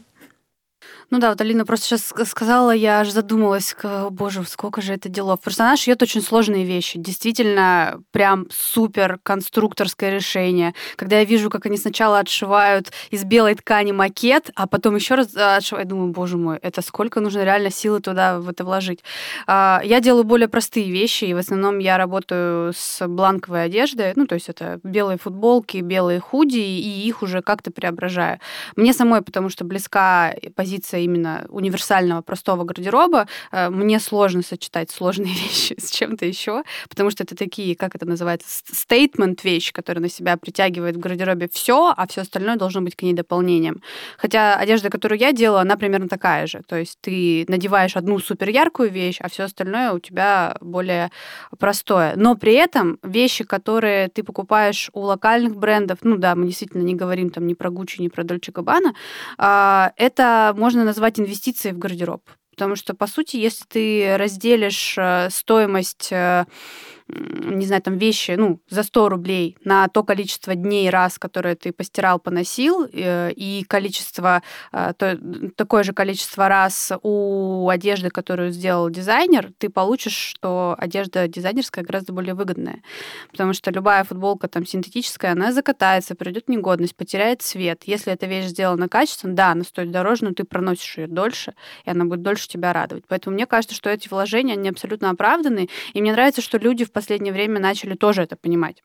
Ну 1.12 1.20
да, 1.20 1.30
вот 1.30 1.42
Алина 1.42 1.66
просто 1.66 1.86
сейчас 1.86 2.14
сказала, 2.30 2.72
я 2.72 3.02
аж 3.02 3.10
задумалась, 3.10 3.76
боже, 4.10 4.44
сколько 4.46 4.82
же 4.82 4.94
это 4.94 5.08
делов. 5.08 5.40
Она 5.58 5.78
шьет 5.78 6.02
очень 6.02 6.22
сложные 6.22 6.66
вещи. 6.66 6.98
Действительно, 7.00 8.02
прям 8.12 8.48
супер 8.50 9.20
конструкторское 9.24 10.12
решение. 10.12 10.74
Когда 10.96 11.20
я 11.20 11.26
вижу, 11.26 11.50
как 11.50 11.66
они 11.68 11.78
сначала 11.78 12.20
отшивают 12.20 12.92
из 13.12 13.24
белой 13.24 13.56
ткани 13.56 13.92
макет, 13.92 14.50
а 14.56 14.68
потом 14.68 14.96
еще 14.96 15.16
раз 15.16 15.36
а, 15.36 15.58
отшивают, 15.58 15.88
думаю, 15.88 16.12
боже 16.12 16.38
мой, 16.38 16.58
это 16.58 16.82
сколько 16.82 17.20
нужно 17.20 17.44
реально 17.44 17.70
силы 17.70 18.00
туда 18.00 18.40
в 18.40 18.50
это 18.50 18.64
вложить. 18.64 19.04
А, 19.48 19.82
я 19.84 20.02
делаю 20.02 20.24
более 20.24 20.48
простые 20.48 20.92
вещи, 20.92 21.26
и 21.26 21.34
в 21.34 21.38
основном 21.38 21.80
я 21.80 21.98
работаю 21.98 22.74
с 22.76 23.08
бланковой 23.08 23.64
одеждой, 23.66 24.14
ну, 24.16 24.26
то 24.26 24.36
есть 24.36 24.50
это 24.50 24.80
белые 24.84 25.18
футболки, 25.18 25.78
белые 25.78 26.20
худи, 26.20 26.58
и 26.58 27.08
их 27.08 27.22
уже 27.22 27.42
как-то 27.42 27.72
преображаю. 27.72 28.40
Мне 28.76 28.94
самой, 28.94 29.22
потому 29.22 29.50
что 29.50 29.66
близка 29.66 30.34
позиция 30.56 30.95
касается 30.96 30.98
именно 30.98 31.46
универсального 31.50 32.22
простого 32.22 32.64
гардероба, 32.64 33.28
э, 33.52 33.70
мне 33.70 34.00
сложно 34.00 34.42
сочетать 34.42 34.92
сложные 34.92 35.34
вещи 35.46 35.76
с 35.78 35.92
чем-то 35.92 36.26
еще, 36.26 36.64
потому 36.90 37.12
что 37.12 37.24
это 37.24 37.36
такие, 37.36 37.76
как 37.76 37.96
это 37.96 38.06
называется, 38.06 38.48
стейтмент 38.72 39.44
вещи, 39.44 39.74
которые 39.74 40.02
на 40.02 40.10
себя 40.10 40.38
притягивает 40.38 40.96
в 40.96 41.00
гардеробе 41.00 41.48
все, 41.52 41.94
а 41.96 42.08
все 42.08 42.22
остальное 42.22 42.56
должно 42.56 42.82
быть 42.82 42.96
к 42.96 43.04
ней 43.04 43.14
дополнением. 43.14 43.82
Хотя 44.18 44.56
одежда, 44.56 44.90
которую 44.90 45.20
я 45.20 45.32
делаю, 45.32 45.60
она 45.62 45.76
примерно 45.76 46.08
такая 46.08 46.48
же. 46.48 46.62
То 46.68 46.76
есть 46.76 46.98
ты 47.02 47.46
надеваешь 47.48 47.98
одну 47.98 48.20
супер 48.20 48.50
яркую 48.50 48.92
вещь, 48.92 49.22
а 49.22 49.28
все 49.28 49.44
остальное 49.44 49.92
у 49.92 50.00
тебя 50.00 50.56
более 50.62 51.10
простое. 51.60 52.14
Но 52.16 52.36
при 52.36 52.54
этом 52.54 52.98
вещи, 53.04 53.44
которые 53.44 54.08
ты 54.08 54.24
покупаешь 54.24 54.90
у 54.94 55.02
локальных 55.02 55.56
брендов, 55.56 56.00
ну 56.04 56.18
да, 56.18 56.36
мы 56.36 56.46
действительно 56.46 56.84
не 56.84 56.96
говорим 56.96 57.30
там 57.30 57.48
ни 57.48 57.54
про 57.54 57.70
Гуччи, 57.70 58.02
ни 58.02 58.08
про 58.08 58.24
Дольче 58.24 58.52
Габбана, 58.52 58.94
это 59.38 60.54
можно 60.58 60.85
назвать 60.86 61.20
инвестицией 61.20 61.76
в 61.76 61.78
гардероб. 61.78 62.22
Потому 62.52 62.76
что, 62.78 62.94
по 62.94 63.06
сути, 63.06 63.36
если 63.36 63.66
ты 63.68 64.18
разделишь 64.18 64.96
э, 64.98 65.30
стоимость 65.30 66.08
э, 66.12 66.46
не 67.08 67.66
знаю, 67.66 67.82
там 67.82 67.98
вещи, 67.98 68.32
ну, 68.32 68.60
за 68.70 68.82
100 68.84 69.10
рублей 69.10 69.58
на 69.64 69.88
то 69.88 70.04
количество 70.04 70.56
дней 70.56 70.90
раз, 70.90 71.20
которое 71.20 71.56
ты 71.56 71.72
постирал, 71.72 72.20
поносил, 72.20 72.88
э, 72.92 73.32
и 73.32 73.64
количество, 73.68 74.42
э, 74.72 74.94
то, 74.98 75.20
такое 75.56 75.84
же 75.84 75.94
количество 75.94 76.48
раз 76.48 76.92
у 77.04 77.70
одежды, 77.70 78.10
которую 78.10 78.52
сделал 78.52 78.90
дизайнер, 78.90 79.52
ты 79.60 79.70
получишь, 79.70 80.16
что 80.16 80.76
одежда 80.80 81.28
дизайнерская 81.28 81.84
гораздо 81.84 82.12
более 82.12 82.34
выгодная. 82.34 82.82
Потому 83.32 83.54
что 83.54 83.70
любая 83.70 84.04
футболка 84.04 84.48
там 84.48 84.66
синтетическая, 84.66 85.34
она 85.34 85.52
закатается, 85.52 86.16
придет 86.16 86.50
негодность, 86.50 86.96
потеряет 86.96 87.44
цвет. 87.44 87.84
Если 87.86 88.12
эта 88.12 88.26
вещь 88.26 88.48
сделана 88.48 88.90
качественно, 88.90 89.36
да, 89.36 89.52
она 89.52 89.64
стоит 89.64 89.92
дороже, 89.92 90.26
но 90.26 90.34
ты 90.34 90.44
проносишь 90.44 90.98
ее 90.98 91.08
дольше, 91.08 91.54
и 91.86 91.92
она 91.92 92.06
будет 92.06 92.24
дольше 92.24 92.48
тебя 92.48 92.74
радовать. 92.74 93.04
Поэтому 93.08 93.36
мне 93.36 93.46
кажется, 93.46 93.76
что 93.76 93.92
эти 93.92 94.10
вложения, 94.10 94.54
они 94.54 94.70
абсолютно 94.70 95.12
оправданы. 95.12 95.70
И 95.94 96.02
мне 96.02 96.12
нравится, 96.12 96.42
что 96.42 96.58
люди 96.58 96.84
в 96.84 96.95
последнее 96.96 97.34
время 97.34 97.60
начали 97.60 97.94
тоже 97.94 98.24
это 98.24 98.36
понимать. 98.36 98.82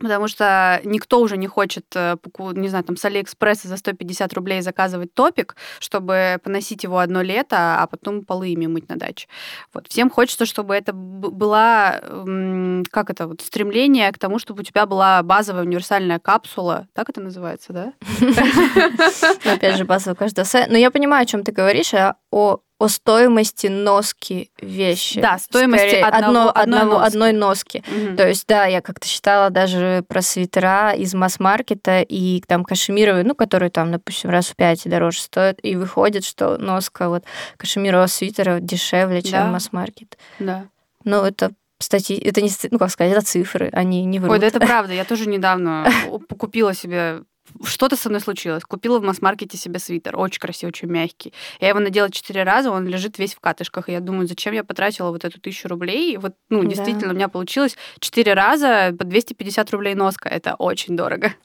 Потому 0.00 0.28
что 0.28 0.80
никто 0.84 1.20
уже 1.20 1.36
не 1.36 1.46
хочет, 1.46 1.84
э, 1.94 2.16
не 2.54 2.68
знаю, 2.68 2.84
там 2.84 2.96
с 2.96 3.04
Алиэкспресса 3.04 3.68
за 3.68 3.76
150 3.76 4.32
рублей 4.32 4.62
заказывать 4.62 5.12
топик, 5.12 5.56
чтобы 5.78 6.38
поносить 6.42 6.84
его 6.84 6.98
одно 6.98 7.20
лето, 7.20 7.82
а 7.82 7.86
потом 7.86 8.24
полы 8.24 8.48
ими 8.48 8.66
мыть 8.66 8.88
на 8.88 8.96
даче. 8.96 9.28
Вот. 9.74 9.88
Всем 9.88 10.08
хочется, 10.08 10.46
чтобы 10.46 10.74
это 10.74 10.94
была, 10.94 12.00
как 12.90 13.10
это, 13.10 13.26
вот 13.26 13.42
стремление 13.42 14.10
к 14.12 14.18
тому, 14.18 14.38
чтобы 14.38 14.60
у 14.60 14.64
тебя 14.64 14.86
была 14.86 15.22
базовая 15.22 15.64
универсальная 15.64 16.18
капсула. 16.18 16.88
Так 16.94 17.10
это 17.10 17.20
называется, 17.20 17.72
да? 17.74 17.92
Опять 19.52 19.76
же, 19.76 19.84
базовая 19.84 20.28
сайта. 20.44 20.70
Но 20.70 20.78
я 20.78 20.90
понимаю, 20.90 21.24
о 21.24 21.26
чем 21.26 21.44
ты 21.44 21.52
говоришь, 21.52 21.92
а 21.92 22.16
о 22.30 22.60
о 22.80 22.88
стоимости 22.88 23.66
носки 23.66 24.50
вещи. 24.58 25.20
Да, 25.20 25.38
стоимости 25.38 25.86
Скорее, 25.86 26.04
одного, 26.06 26.48
одной, 26.48 26.62
одного, 26.62 26.98
носки. 26.98 27.06
одной 27.08 27.32
носки. 27.32 27.84
Угу. 27.86 28.16
То 28.16 28.26
есть, 28.26 28.46
да, 28.48 28.64
я 28.64 28.80
как-то 28.80 29.06
читала 29.06 29.50
даже 29.50 30.02
про 30.08 30.22
свитера 30.22 30.92
из 30.92 31.12
масс-маркета 31.12 32.00
и 32.00 32.42
там 32.46 32.64
кашемировые, 32.64 33.24
ну, 33.24 33.34
которые 33.34 33.68
там, 33.68 33.92
допустим, 33.92 34.30
раз 34.30 34.46
в 34.46 34.56
пять 34.56 34.88
дороже 34.88 35.20
стоят, 35.20 35.58
и 35.62 35.76
выходит, 35.76 36.24
что 36.24 36.56
носка 36.56 37.10
вот 37.10 37.24
кашемирового 37.58 38.06
свитера 38.06 38.60
дешевле, 38.60 39.20
чем 39.20 39.32
да. 39.32 39.46
масс-маркет. 39.48 40.16
Да. 40.38 40.64
Ну, 41.04 41.22
это 41.22 41.50
статьи, 41.80 42.16
это 42.18 42.40
не, 42.40 42.50
ну, 42.70 42.78
как 42.78 42.90
сказать, 42.90 43.12
это 43.12 43.22
цифры, 43.22 43.68
они 43.74 44.06
не 44.06 44.18
врут. 44.18 44.32
Ой, 44.32 44.38
да 44.38 44.46
это 44.46 44.58
правда. 44.66 44.94
Я 44.94 45.04
тоже 45.04 45.28
недавно 45.28 45.86
купила 46.38 46.72
себе 46.72 47.24
что-то 47.64 47.96
со 47.96 48.08
мной 48.08 48.20
случилось. 48.20 48.64
Купила 48.64 48.98
в 48.98 49.02
масс-маркете 49.02 49.56
себе 49.56 49.78
свитер. 49.78 50.16
Очень 50.16 50.40
красивый, 50.40 50.70
очень 50.70 50.88
мягкий. 50.88 51.32
Я 51.60 51.68
его 51.68 51.80
надела 51.80 52.10
четыре 52.10 52.42
раза, 52.42 52.70
он 52.70 52.86
лежит 52.86 53.18
весь 53.18 53.34
в 53.34 53.40
катышках. 53.40 53.88
И 53.88 53.92
я 53.92 54.00
думаю, 54.00 54.26
зачем 54.26 54.54
я 54.54 54.64
потратила 54.64 55.10
вот 55.10 55.24
эту 55.24 55.40
тысячу 55.40 55.68
рублей? 55.68 56.14
И 56.14 56.16
вот, 56.16 56.34
ну, 56.48 56.64
действительно, 56.64 57.08
да. 57.08 57.10
у 57.10 57.14
меня 57.14 57.28
получилось 57.28 57.76
четыре 57.98 58.34
раза 58.34 58.94
по 58.98 59.04
250 59.04 59.70
рублей 59.70 59.94
носка. 59.94 60.28
Это 60.28 60.54
очень 60.54 60.96
дорого. 60.96 61.34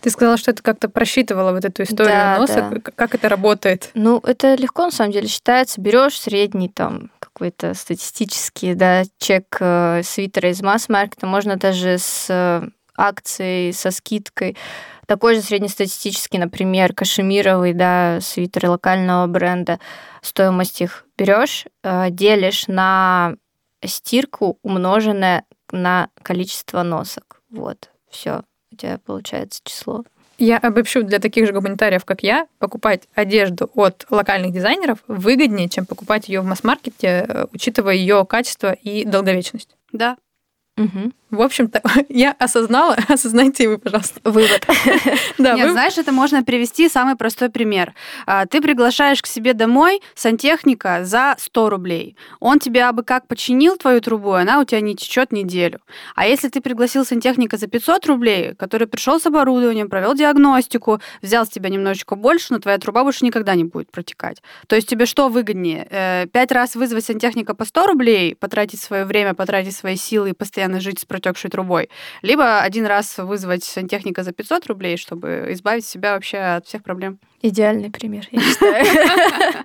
Ты 0.00 0.10
сказала, 0.10 0.36
что 0.36 0.50
это 0.50 0.62
как-то 0.62 0.88
просчитывала 0.88 1.52
вот 1.52 1.64
эту 1.64 1.84
историю 1.84 2.12
да, 2.12 2.38
носа. 2.38 2.70
Да. 2.72 2.90
Как 2.94 3.14
это 3.14 3.28
работает? 3.28 3.90
Ну, 3.94 4.20
это 4.24 4.54
легко, 4.54 4.86
на 4.86 4.90
самом 4.90 5.12
деле, 5.12 5.28
считается. 5.28 5.80
Берешь 5.80 6.20
средний 6.20 6.68
там 6.68 7.10
какой-то 7.18 7.74
статистический, 7.74 8.74
да, 8.74 9.04
чек 9.18 9.44
э, 9.60 10.02
свитера 10.02 10.50
из 10.50 10.60
масс-маркета. 10.60 11.26
Можно 11.26 11.56
даже 11.56 11.98
с 11.98 12.26
э, 12.28 12.68
акцией 13.00 13.72
со 13.72 13.90
скидкой. 13.90 14.56
Такой 15.06 15.34
же 15.34 15.42
среднестатистический, 15.42 16.38
например, 16.38 16.94
кашемировый, 16.94 17.72
да, 17.72 18.20
свитер 18.20 18.68
локального 18.68 19.26
бренда. 19.26 19.80
Стоимость 20.22 20.80
их 20.80 21.06
берешь, 21.18 21.66
э, 21.82 22.10
делишь 22.10 22.68
на 22.68 23.34
стирку, 23.84 24.58
умноженное 24.62 25.44
на 25.72 26.10
количество 26.22 26.82
носок. 26.82 27.40
Вот, 27.50 27.90
все, 28.10 28.42
у 28.70 28.76
тебя 28.76 28.98
получается 29.04 29.60
число. 29.64 30.04
Я 30.38 30.58
обобщу 30.58 31.02
для 31.02 31.18
таких 31.18 31.46
же 31.46 31.52
гуманитариев, 31.52 32.04
как 32.04 32.22
я, 32.22 32.46
покупать 32.58 33.08
одежду 33.14 33.70
от 33.74 34.06
локальных 34.10 34.52
дизайнеров 34.52 34.98
выгоднее, 35.06 35.68
чем 35.68 35.86
покупать 35.86 36.28
ее 36.28 36.40
в 36.40 36.44
масс-маркете, 36.44 37.26
э, 37.28 37.46
учитывая 37.52 37.94
ее 37.94 38.24
качество 38.24 38.72
и 38.72 39.04
долговечность. 39.04 39.76
Да, 39.92 40.16
Угу. 40.80 41.12
В 41.30 41.42
общем-то, 41.42 41.82
я 42.08 42.32
осознала, 42.38 42.96
осознайте 43.08 43.68
вы, 43.68 43.78
пожалуйста. 43.78 44.20
Вывод. 44.24 44.66
да, 45.38 45.54
Нет, 45.54 45.66
вы... 45.66 45.72
знаешь, 45.72 45.98
это 45.98 46.12
можно 46.12 46.42
привести 46.42 46.88
самый 46.88 47.16
простой 47.16 47.50
пример. 47.50 47.94
А, 48.26 48.46
ты 48.46 48.60
приглашаешь 48.60 49.22
к 49.22 49.26
себе 49.26 49.52
домой 49.54 50.00
сантехника 50.14 51.04
за 51.04 51.34
100 51.38 51.70
рублей. 51.70 52.16
Он 52.40 52.58
тебе 52.58 52.84
абы 52.84 53.02
как 53.02 53.26
починил 53.26 53.76
твою 53.76 54.00
трубу, 54.00 54.36
и 54.36 54.40
она 54.40 54.60
у 54.60 54.64
тебя 54.64 54.80
не 54.80 54.94
течет 54.94 55.32
неделю. 55.32 55.80
А 56.14 56.26
если 56.26 56.48
ты 56.48 56.60
пригласил 56.60 57.04
сантехника 57.04 57.56
за 57.56 57.66
500 57.66 58.06
рублей, 58.06 58.54
который 58.54 58.86
пришел 58.86 59.20
с 59.20 59.26
оборудованием, 59.26 59.88
провел 59.88 60.14
диагностику, 60.14 61.00
взял 61.22 61.46
с 61.46 61.48
тебя 61.48 61.68
немножечко 61.68 62.16
больше, 62.16 62.52
но 62.52 62.58
твоя 62.58 62.78
труба 62.78 63.04
больше 63.04 63.24
никогда 63.24 63.54
не 63.54 63.64
будет 63.64 63.90
протекать. 63.90 64.42
То 64.66 64.76
есть 64.76 64.88
тебе 64.88 65.06
что 65.06 65.28
выгоднее? 65.28 65.86
Э, 65.90 66.26
пять 66.26 66.52
раз 66.52 66.74
вызвать 66.76 67.04
сантехника 67.04 67.54
по 67.54 67.64
100 67.64 67.86
рублей, 67.86 68.34
потратить 68.34 68.80
свое 68.80 69.04
время, 69.04 69.34
потратить 69.34 69.76
свои 69.76 69.96
силы 69.96 70.30
и 70.30 70.32
постоянно 70.32 70.70
постоянно 70.70 70.80
жить 70.80 71.00
с 71.00 71.04
протекшей 71.20 71.50
трубой, 71.50 71.90
либо 72.22 72.60
один 72.60 72.86
раз 72.86 73.18
вызвать 73.18 73.64
сантехника 73.64 74.22
за 74.22 74.32
500 74.32 74.66
рублей, 74.66 74.96
чтобы 74.96 75.48
избавить 75.50 75.84
себя 75.84 76.14
вообще 76.14 76.38
от 76.38 76.66
всех 76.66 76.82
проблем. 76.82 77.18
Идеальный 77.42 77.90
пример, 77.90 78.26
я 78.30 78.40
считаю. 78.40 78.86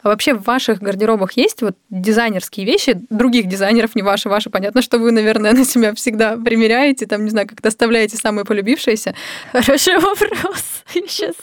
А 0.00 0.10
вообще 0.10 0.32
в 0.32 0.44
ваших 0.44 0.80
гардеробах 0.80 1.32
есть 1.32 1.60
вот 1.60 1.76
дизайнерские 1.90 2.64
вещи 2.64 2.94
других 3.10 3.48
дизайнеров, 3.48 3.96
не 3.96 4.02
ваши, 4.02 4.28
ваши, 4.28 4.48
понятно, 4.48 4.80
что 4.80 4.98
вы, 4.98 5.10
наверное, 5.10 5.52
на 5.52 5.64
себя 5.64 5.92
всегда 5.92 6.36
примеряете, 6.36 7.06
там, 7.06 7.24
не 7.24 7.30
знаю, 7.30 7.48
как-то 7.48 7.68
оставляете 7.68 8.16
самые 8.16 8.44
полюбившиеся. 8.44 9.14
Хороший 9.50 9.98
вопрос. 9.98 10.84
Сейчас 10.92 11.34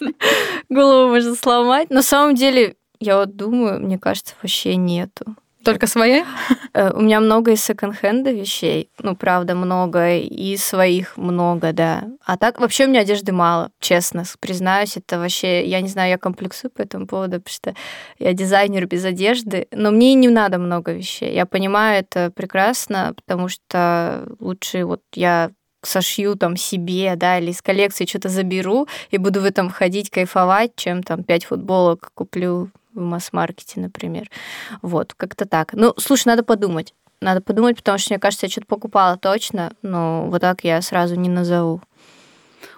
голову 0.70 1.10
можно 1.10 1.36
сломать. 1.36 1.90
На 1.90 2.02
самом 2.02 2.36
деле, 2.36 2.78
я 3.02 3.18
вот 3.18 3.36
думаю, 3.36 3.82
мне 3.82 4.00
кажется, 4.00 4.34
вообще 4.42 4.78
нету. 4.78 5.36
Только 5.66 5.88
свои? 5.88 6.22
Э, 6.74 6.92
у 6.94 7.02
меня 7.02 7.20
много 7.20 7.52
из 7.52 7.64
секонд-хенда 7.64 8.32
вещей. 8.32 8.90
Ну, 9.00 9.16
правда, 9.16 9.56
много. 9.56 10.18
И 10.18 10.58
своих 10.58 11.18
много, 11.18 11.74
да. 11.74 12.04
А 12.24 12.38
так 12.38 12.60
вообще 12.60 12.86
у 12.86 12.90
меня 12.90 13.02
одежды 13.02 13.32
мало, 13.32 13.72
честно, 13.80 14.24
признаюсь. 14.40 14.96
Это 14.96 15.18
вообще, 15.18 15.66
я 15.66 15.82
не 15.82 15.88
знаю, 15.88 16.12
я 16.12 16.18
комплексую 16.20 16.70
по 16.70 16.84
этому 16.84 17.08
поводу, 17.08 17.42
потому 17.42 17.54
что 17.54 17.76
я 18.20 18.34
дизайнер 18.34 18.86
без 18.86 19.06
одежды. 19.06 19.68
Но 19.72 19.90
мне 19.90 20.14
не 20.14 20.28
надо 20.28 20.60
много 20.60 20.92
вещей. 20.92 21.34
Я 21.34 21.48
понимаю 21.48 22.00
это 22.00 22.32
прекрасно, 22.36 23.14
потому 23.16 23.48
что 23.48 24.28
лучше 24.40 24.86
вот 24.86 25.02
я 25.16 25.50
сошью 25.82 26.36
там 26.36 26.58
себе, 26.58 27.16
да, 27.16 27.40
или 27.40 27.52
из 27.52 27.62
коллекции 27.62 28.06
что-то 28.06 28.30
заберу 28.30 28.88
и 29.10 29.18
буду 29.18 29.42
в 29.42 29.46
этом 29.46 29.70
ходить, 29.70 30.12
кайфовать, 30.12 30.76
чем 30.76 31.02
там 31.02 31.24
пять 31.24 31.46
футболок 31.46 32.12
куплю 32.14 32.70
в 32.96 33.02
масс-маркете, 33.02 33.80
например. 33.80 34.30
Вот, 34.82 35.14
как-то 35.14 35.46
так. 35.46 35.74
Ну, 35.74 35.94
слушай, 35.98 36.28
надо 36.28 36.44
подумать. 36.44 36.94
Надо 37.22 37.42
подумать, 37.42 37.78
потому 37.78 37.98
что, 37.98 38.14
мне 38.14 38.20
кажется, 38.20 38.46
я 38.46 38.52
что-то 38.52 38.68
покупала 38.68 39.18
точно, 39.18 39.74
но 39.82 40.28
вот 40.30 40.42
так 40.42 40.64
я 40.64 40.82
сразу 40.82 41.16
не 41.16 41.30
назову. 41.30 41.82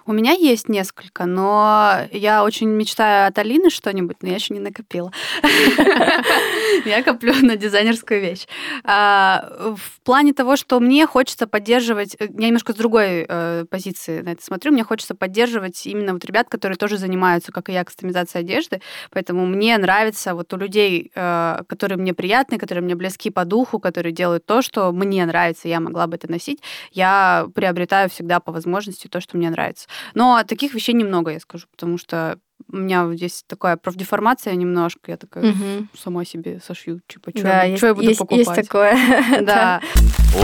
У 0.08 0.12
меня 0.14 0.32
есть 0.32 0.70
несколько, 0.70 1.26
но 1.26 2.08
я 2.12 2.42
очень 2.42 2.70
мечтаю 2.70 3.28
от 3.28 3.36
Алины 3.36 3.68
что-нибудь, 3.68 4.16
но 4.22 4.30
я 4.30 4.36
еще 4.36 4.54
не 4.54 4.60
накопила. 4.60 5.12
Я 6.84 7.02
коплю 7.02 7.34
на 7.42 7.56
дизайнерскую 7.56 8.20
вещь. 8.20 8.46
А, 8.84 9.74
в 9.76 10.00
плане 10.02 10.32
того, 10.32 10.56
что 10.56 10.80
мне 10.80 11.06
хочется 11.06 11.46
поддерживать, 11.46 12.14
э, 12.18 12.28
я 12.38 12.46
немножко 12.46 12.72
с 12.72 12.76
другой 12.76 13.26
э, 13.28 13.64
позиции 13.68 14.20
на 14.20 14.30
это 14.30 14.44
смотрю, 14.44 14.72
мне 14.72 14.84
хочется 14.84 15.14
поддерживать 15.14 15.86
именно 15.86 16.12
вот 16.12 16.24
ребят, 16.24 16.48
которые 16.48 16.76
тоже 16.76 16.96
занимаются, 16.96 17.52
как 17.52 17.68
и 17.68 17.72
я, 17.72 17.84
кастомизацией 17.84 18.44
одежды, 18.44 18.80
поэтому 19.10 19.44
мне 19.44 19.76
нравится 19.76 20.34
вот 20.34 20.52
у 20.54 20.56
людей, 20.56 21.10
э, 21.14 21.62
которые 21.66 21.98
мне 21.98 22.14
приятны, 22.14 22.58
которые 22.58 22.84
мне 22.84 22.94
близки 22.94 23.30
по 23.30 23.44
духу, 23.44 23.80
которые 23.80 24.12
делают 24.12 24.46
то, 24.46 24.62
что 24.62 24.92
мне 24.92 25.26
нравится, 25.26 25.68
я 25.68 25.80
могла 25.80 26.06
бы 26.06 26.16
это 26.16 26.30
носить, 26.30 26.60
я 26.92 27.48
приобретаю 27.54 28.08
всегда 28.08 28.40
по 28.40 28.52
возможности 28.52 29.08
то, 29.08 29.20
что 29.20 29.36
мне 29.36 29.50
нравится. 29.50 29.88
Но 30.14 30.42
таких 30.44 30.74
вещей 30.74 30.94
немного, 30.94 31.30
я 31.32 31.40
скажу, 31.40 31.66
потому 31.70 31.98
что 31.98 32.38
у 32.72 32.76
меня 32.76 33.08
здесь 33.14 33.44
такая 33.46 33.76
профдеформация 33.76 34.54
немножко. 34.54 35.10
Я 35.10 35.16
такая 35.16 35.44
Мгм. 35.52 35.88
сама 35.96 36.24
себе 36.24 36.60
сошью. 36.64 37.00
Типа, 37.06 37.30
что 37.30 37.42
Да, 37.42 37.62
я, 37.62 37.70
есть, 37.70 37.82
я 37.82 37.94
буду 37.94 38.08
есть- 38.08 38.18
покупать? 38.18 38.46
есть 38.46 38.68
такое. 38.68 38.96
Да. 39.42 39.80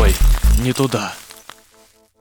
Ой, 0.00 0.12
не 0.62 0.72
туда. 0.72 1.12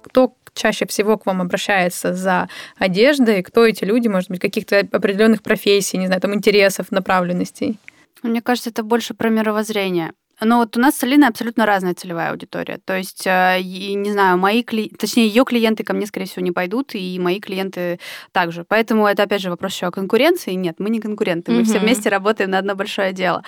Кто 0.03 0.35
чаще 0.53 0.85
всего 0.85 1.17
к 1.17 1.25
вам 1.25 1.41
обращается 1.41 2.13
за 2.13 2.49
одеждой? 2.77 3.41
Кто 3.43 3.65
эти 3.65 3.85
люди? 3.85 4.07
Может 4.07 4.29
быть, 4.29 4.39
каких-то 4.41 4.79
определенных 4.79 5.41
профессий, 5.41 5.97
не 5.97 6.07
знаю, 6.07 6.21
там 6.21 6.33
интересов, 6.33 6.91
направленностей? 6.91 7.79
Мне 8.21 8.41
кажется, 8.41 8.69
это 8.69 8.83
больше 8.83 9.13
про 9.13 9.29
мировоззрение. 9.29 10.13
Но 10.41 10.57
вот 10.57 10.75
у 10.75 10.79
нас 10.79 10.95
с 10.97 11.03
Алиной 11.03 11.27
абсолютно 11.27 11.65
разная 11.65 11.93
целевая 11.93 12.31
аудитория. 12.31 12.79
То 12.83 12.97
есть, 12.97 13.23
э, 13.25 13.59
не 13.61 14.11
знаю, 14.11 14.37
мои 14.37 14.63
кли... 14.63 14.89
точнее, 14.89 15.27
ее 15.27 15.45
клиенты 15.45 15.83
ко 15.83 15.93
мне, 15.93 16.05
скорее 16.05 16.25
всего, 16.25 16.43
не 16.43 16.51
пойдут, 16.51 16.95
и 16.95 17.19
мои 17.19 17.39
клиенты 17.39 17.99
также. 18.31 18.63
Поэтому 18.63 19.07
это, 19.07 19.23
опять 19.23 19.41
же, 19.41 19.49
вопрос 19.49 19.73
еще 19.73 19.87
о 19.87 19.91
конкуренции. 19.91 20.53
Нет, 20.53 20.75
мы 20.79 20.89
не 20.89 20.99
конкуренты, 20.99 21.51
мы 21.51 21.63
все 21.63 21.75
Мгм. 21.77 21.83
вместе 21.85 22.09
работаем 22.09 22.49
на 22.51 22.57
одно 22.57 22.75
большое 22.75 23.13
дело. 23.13 23.43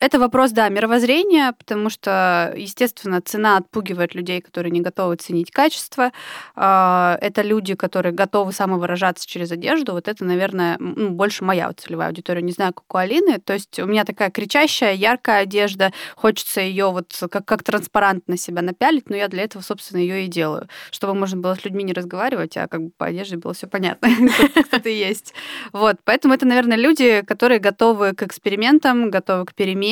Это 0.00 0.18
вопрос, 0.18 0.52
да, 0.52 0.70
мировоззрения, 0.70 1.52
потому 1.52 1.90
что, 1.90 2.54
естественно, 2.56 3.20
цена 3.20 3.58
отпугивает 3.58 4.14
людей, 4.14 4.40
которые 4.40 4.70
не 4.70 4.80
готовы 4.80 5.16
ценить 5.16 5.50
качество. 5.50 6.10
А, 6.56 7.18
Это 7.20 7.42
люди, 7.42 7.74
которые 7.74 8.12
готовы 8.12 8.52
самовыражаться 8.54 9.28
через 9.28 9.52
одежду. 9.52 9.92
Вот 9.92 10.08
это, 10.08 10.24
наверное, 10.24 10.78
ну, 10.78 11.10
больше 11.10 11.44
моя 11.44 11.70
целевая 11.76 12.08
аудитория. 12.08 12.40
Не 12.40 12.52
знаю, 12.52 12.72
как 12.72 12.94
у 12.94 12.96
Алины. 12.96 13.40
То 13.40 13.52
есть 13.52 13.78
у 13.78 13.84
меня 13.84 14.04
такая 14.04 14.30
кричащая, 14.30 14.94
яркая 14.94 15.42
одежда. 15.42 15.92
Хочется 16.16 16.62
ее 16.62 16.90
вот 16.90 17.12
как, 17.30 17.44
как 17.44 17.62
транспарант 17.62 18.26
на 18.26 18.38
себя 18.38 18.62
напялить, 18.62 19.10
но 19.10 19.16
я 19.16 19.28
для 19.28 19.42
этого, 19.42 19.60
собственно, 19.60 20.00
ее 20.00 20.24
и 20.24 20.28
делаю. 20.28 20.66
Чтобы 20.92 21.14
можно 21.14 21.38
было 21.38 21.54
с 21.54 21.64
людьми 21.66 21.84
не 21.84 21.92
разговаривать, 21.92 22.56
а 22.56 22.68
как 22.68 22.84
бы 22.84 22.90
по 22.96 23.04
одежде 23.04 23.36
было 23.36 23.52
все 23.52 23.66
понятно, 23.66 24.08
кто 24.64 24.78
ты 24.78 24.96
есть. 24.96 25.34
Вот, 25.74 25.96
поэтому 26.04 26.32
это, 26.32 26.46
наверное, 26.46 26.78
люди, 26.78 27.20
которые 27.20 27.58
готовы 27.58 28.14
к 28.14 28.22
экспериментам, 28.22 29.10
готовы 29.10 29.44
к 29.44 29.52
переменам. 29.52 29.89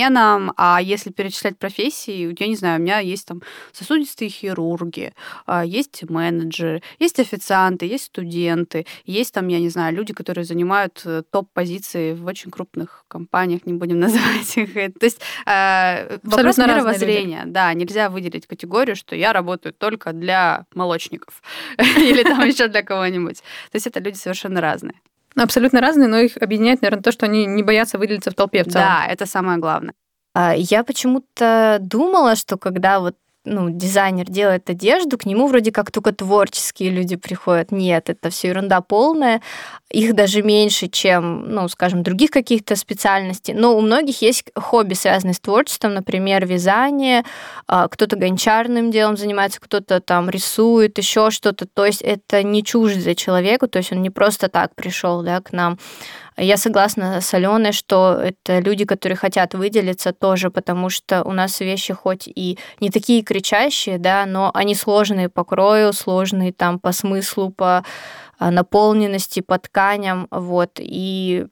А 0.57 0.81
если 0.81 1.11
перечислять 1.11 1.59
профессии, 1.59 2.35
я 2.39 2.47
не 2.47 2.57
знаю, 2.57 2.81
у 2.81 2.83
меня 2.83 2.99
есть 2.99 3.27
там 3.27 3.43
сосудистые 3.73 4.29
хирурги, 4.31 5.13
а, 5.47 5.65
есть 5.65 6.09
менеджеры, 6.09 6.83
есть 6.99 7.19
официанты, 7.21 7.87
есть 7.87 8.05
студенты, 8.05 8.87
есть 9.05 9.35
там, 9.35 9.49
я 9.49 9.61
не 9.61 9.69
знаю, 9.69 9.95
люди, 9.95 10.13
которые 10.13 10.45
занимают 10.45 11.03
э, 11.05 11.23
топ-позиции 11.31 12.15
в 12.15 12.25
очень 12.27 12.51
крупных 12.51 13.05
компаниях, 13.09 13.67
не 13.67 13.73
будем 13.73 13.99
называть 14.07 14.57
их. 14.57 14.77
Э, 14.77 14.91
То 14.91 15.07
есть 15.07 15.21
э, 15.47 16.19
вопрос 16.23 16.49
Абсолютно 16.49 16.67
разные 16.67 16.77
мировоззрения. 16.77 17.43
Да, 17.47 17.75
нельзя 17.75 18.11
выделить 18.11 18.47
категорию, 18.47 18.97
что 18.97 19.17
я 19.17 19.33
работаю 19.33 19.73
только 19.73 20.13
для 20.13 20.67
молочников 20.75 21.43
или 21.79 22.23
там 22.23 22.41
еще 22.47 22.69
для 22.69 22.83
кого-нибудь. 22.83 23.39
То 23.39 23.77
есть 23.77 23.87
это 23.87 24.01
люди 24.01 24.17
совершенно 24.17 24.61
разные. 24.61 25.01
Абсолютно 25.37 25.81
разные, 25.81 26.09
но 26.09 26.19
их 26.19 26.37
объединяет, 26.37 26.83
наверное, 26.83 27.03
то, 27.03 27.13
что 27.13 27.27
они 27.27 27.47
не 27.47 27.63
боятся 27.63 27.99
выделиться 27.99 28.31
в 28.31 28.35
толпе 28.35 28.65
в 28.65 28.69
целом. 28.69 28.87
Да, 28.89 29.07
это 29.07 29.27
самое 29.27 29.59
главное. 29.59 29.95
А, 30.35 30.55
Я 30.55 30.85
почему-то 30.85 31.79
думала, 31.81 32.37
что 32.37 32.57
когда 32.57 33.01
вот 33.01 33.17
ну, 33.49 33.71
дизайнер 33.71 34.27
делает 34.27 34.69
одежду, 34.71 35.19
к 35.19 35.27
нему 35.27 35.47
вроде 35.47 35.73
как 35.73 35.91
только 35.91 36.13
творческие 36.13 36.91
люди 36.91 37.17
приходят. 37.17 37.73
Нет, 37.73 38.11
это 38.11 38.31
все 38.31 38.49
ерунда 38.49 38.81
полная. 38.81 39.41
Их 39.91 40.15
даже 40.15 40.43
меньше, 40.43 40.89
чем, 40.89 41.51
ну, 41.51 41.69
скажем, 41.69 42.03
других 42.03 42.31
каких-то 42.31 42.77
специальностей. 42.77 43.55
Но 43.55 43.77
у 43.77 43.81
многих 43.81 44.23
есть 44.23 44.45
хобби, 44.55 44.95
связанные 44.95 45.35
с 45.35 45.41
творчеством, 45.41 45.95
например, 45.95 46.47
вязание, 46.47 47.25
а, 47.67 47.89
кто-то 47.89 48.17
гончарным 48.17 48.91
делом 48.91 49.17
занимается, 49.17 49.61
кто-то 49.61 50.01
там 50.01 50.29
рисует, 50.29 50.99
еще 50.99 51.31
что-то. 51.31 51.67
То 51.67 51.87
есть 51.87 52.03
это 52.03 52.43
не 52.43 52.63
чуждо 52.63 53.15
человеку, 53.15 53.67
то 53.67 53.79
есть 53.79 53.93
он 53.93 54.03
не 54.03 54.11
просто 54.11 54.49
так 54.49 54.75
пришел 54.75 55.23
да, 55.23 55.41
к 55.41 55.53
нам. 55.53 55.79
Я 56.41 56.57
согласна 56.57 57.21
с 57.21 57.35
Аленой, 57.35 57.73
что 57.73 58.13
это 58.13 58.61
люди, 58.61 58.85
которые 58.85 59.17
хотят 59.17 59.55
выделиться 59.55 60.13
тоже, 60.13 60.51
потому 60.51 60.89
что 60.89 61.25
у 61.25 61.33
нас 61.33 61.59
вещи 61.59 61.93
хоть 61.93 62.29
и 62.29 62.59
не 62.79 62.91
такие 62.91 63.25
кричащие, 63.25 63.99
да, 63.99 64.25
но 64.25 64.53
они 64.55 64.77
сложные 64.77 65.29
по 65.29 65.45
крою, 65.45 65.93
сложные 65.93 66.53
там 66.53 66.79
по 66.79 66.93
смыслу, 66.93 67.51
по 67.51 67.85
а, 68.39 68.53
наполненности, 68.53 69.41
по 69.41 69.59
тканям, 69.59 70.29
вот, 70.31 70.79
и 70.79 71.47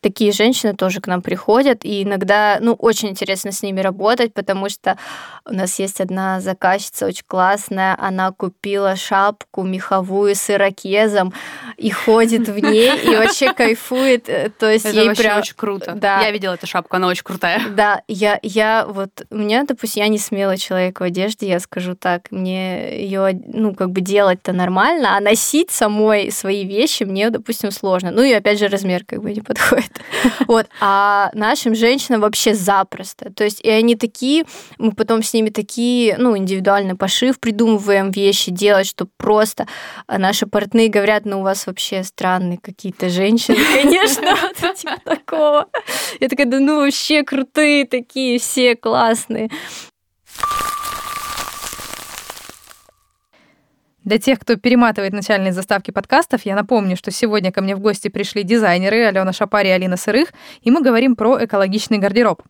такие 0.00 0.32
женщины 0.32 0.74
тоже 0.74 1.00
к 1.00 1.06
нам 1.06 1.22
приходят, 1.22 1.84
и 1.84 2.02
иногда, 2.02 2.58
ну, 2.60 2.74
очень 2.74 3.08
интересно 3.08 3.52
с 3.52 3.62
ними 3.62 3.80
работать, 3.80 4.34
потому 4.34 4.68
что 4.68 4.96
у 5.44 5.54
нас 5.54 5.78
есть 5.78 6.00
одна 6.00 6.40
заказчица 6.40 7.06
очень 7.06 7.24
классная, 7.26 7.96
она 7.98 8.32
купила 8.32 8.96
шапку 8.96 9.62
меховую 9.62 10.34
с 10.34 10.50
ирокезом 10.50 11.32
и 11.76 11.90
ходит 11.90 12.48
в 12.48 12.58
ней, 12.58 12.92
и 12.98 13.16
вообще 13.16 13.52
кайфует, 13.54 14.28
э, 14.28 14.50
то 14.50 14.70
есть 14.70 14.84
Это 14.84 14.98
ей 14.98 15.08
вообще 15.08 15.22
прям... 15.22 15.38
очень 15.38 15.54
круто. 15.56 15.92
Да. 15.94 16.20
Я 16.20 16.30
видела 16.30 16.54
эту 16.54 16.66
шапку, 16.66 16.96
она 16.96 17.08
очень 17.08 17.24
крутая. 17.24 17.62
Да, 17.70 18.02
я, 18.08 18.38
я 18.42 18.86
вот, 18.86 19.26
у 19.30 19.36
меня, 19.36 19.64
допустим, 19.64 20.02
я 20.02 20.08
не 20.08 20.18
смелый 20.18 20.58
человек 20.58 21.00
в 21.00 21.02
одежде, 21.02 21.48
я 21.48 21.60
скажу 21.60 21.94
так, 21.94 22.30
мне 22.30 23.02
ее, 23.02 23.40
ну, 23.46 23.74
как 23.74 23.90
бы 23.90 24.00
делать-то 24.00 24.52
нормально, 24.52 25.16
а 25.16 25.20
носить 25.20 25.70
самой 25.70 26.30
свои 26.30 26.64
вещи 26.64 27.04
мне, 27.04 27.30
допустим, 27.30 27.70
сложно. 27.70 28.10
Ну 28.10 28.22
и 28.22 28.32
опять 28.32 28.58
же 28.58 28.68
размер 28.68 29.04
как 29.04 29.22
бы 29.22 29.32
не 29.32 29.40
подходит. 29.40 29.87
Вот. 30.46 30.66
А 30.80 31.30
нашим 31.34 31.74
женщинам 31.74 32.20
вообще 32.20 32.54
запросто. 32.54 33.32
То 33.32 33.44
есть 33.44 33.60
и 33.60 33.68
они 33.68 33.96
такие, 33.96 34.44
мы 34.78 34.92
потом 34.92 35.22
с 35.22 35.32
ними 35.32 35.50
такие, 35.50 36.16
ну, 36.18 36.36
индивидуальный 36.36 36.94
пошив, 36.94 37.38
придумываем 37.38 38.10
вещи 38.10 38.50
делать, 38.50 38.86
что 38.86 39.06
просто 39.16 39.66
а 40.06 40.18
наши 40.18 40.46
портные 40.46 40.88
говорят, 40.88 41.24
ну, 41.24 41.40
у 41.40 41.42
вас 41.42 41.66
вообще 41.66 42.02
странные 42.02 42.58
какие-то 42.58 43.08
женщины, 43.08 43.58
конечно, 43.74 44.34
вот 44.40 44.74
типа 44.74 44.96
такого. 45.04 45.66
Я 46.20 46.28
такая, 46.28 46.46
да 46.46 46.58
ну 46.60 46.80
вообще 46.80 47.22
крутые 47.22 47.86
такие, 47.86 48.38
все 48.38 48.76
классные. 48.76 49.50
Для 54.04 54.18
тех, 54.18 54.38
кто 54.38 54.56
перематывает 54.56 55.12
начальные 55.12 55.52
заставки 55.52 55.90
подкастов, 55.90 56.46
я 56.46 56.54
напомню, 56.54 56.96
что 56.96 57.10
сегодня 57.10 57.52
ко 57.52 57.60
мне 57.60 57.74
в 57.74 57.80
гости 57.80 58.08
пришли 58.08 58.42
дизайнеры 58.42 59.04
Алена 59.04 59.32
Шапари 59.32 59.68
и 59.68 59.72
Алина 59.72 59.96
Сырых, 59.96 60.28
и 60.62 60.70
мы 60.70 60.82
говорим 60.82 61.16
про 61.16 61.44
экологичный 61.44 61.98
гардероб. 61.98 62.42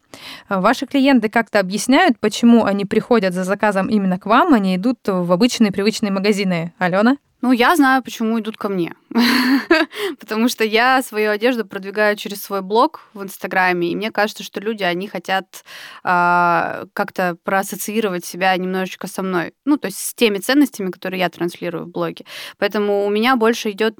Ваши 0.48 0.86
клиенты 0.86 1.28
как-то 1.28 1.58
объясняют, 1.58 2.18
почему 2.20 2.64
они 2.64 2.84
приходят 2.84 3.34
за 3.34 3.44
заказом 3.44 3.88
именно 3.88 4.18
к 4.18 4.26
вам, 4.26 4.54
а 4.54 4.58
не 4.58 4.76
идут 4.76 4.98
в 5.06 5.32
обычные 5.32 5.72
привычные 5.72 6.12
магазины? 6.12 6.74
Алена? 6.78 7.16
Ну, 7.40 7.52
я 7.52 7.76
знаю, 7.76 8.02
почему 8.02 8.38
идут 8.40 8.56
ко 8.56 8.68
мне. 8.68 8.94
Потому 10.20 10.48
что 10.48 10.64
я 10.64 11.02
свою 11.02 11.30
одежду 11.30 11.64
продвигаю 11.64 12.16
через 12.16 12.42
свой 12.42 12.60
блог 12.60 13.02
в 13.14 13.22
Инстаграме, 13.22 13.90
и 13.90 13.96
мне 13.96 14.10
кажется, 14.10 14.42
что 14.42 14.60
люди, 14.60 14.82
они 14.82 15.08
хотят 15.08 15.64
а, 16.04 16.84
как-то 16.92 17.36
проассоциировать 17.42 18.24
себя 18.24 18.56
немножечко 18.56 19.06
со 19.06 19.22
мной. 19.22 19.54
Ну, 19.64 19.78
то 19.78 19.86
есть 19.86 19.98
с 19.98 20.14
теми 20.14 20.38
ценностями, 20.38 20.90
которые 20.90 21.20
я 21.20 21.30
транслирую 21.30 21.86
в 21.86 21.88
блоге. 21.88 22.24
Поэтому 22.58 23.06
у 23.06 23.10
меня 23.10 23.36
больше 23.36 23.70
идет 23.70 23.98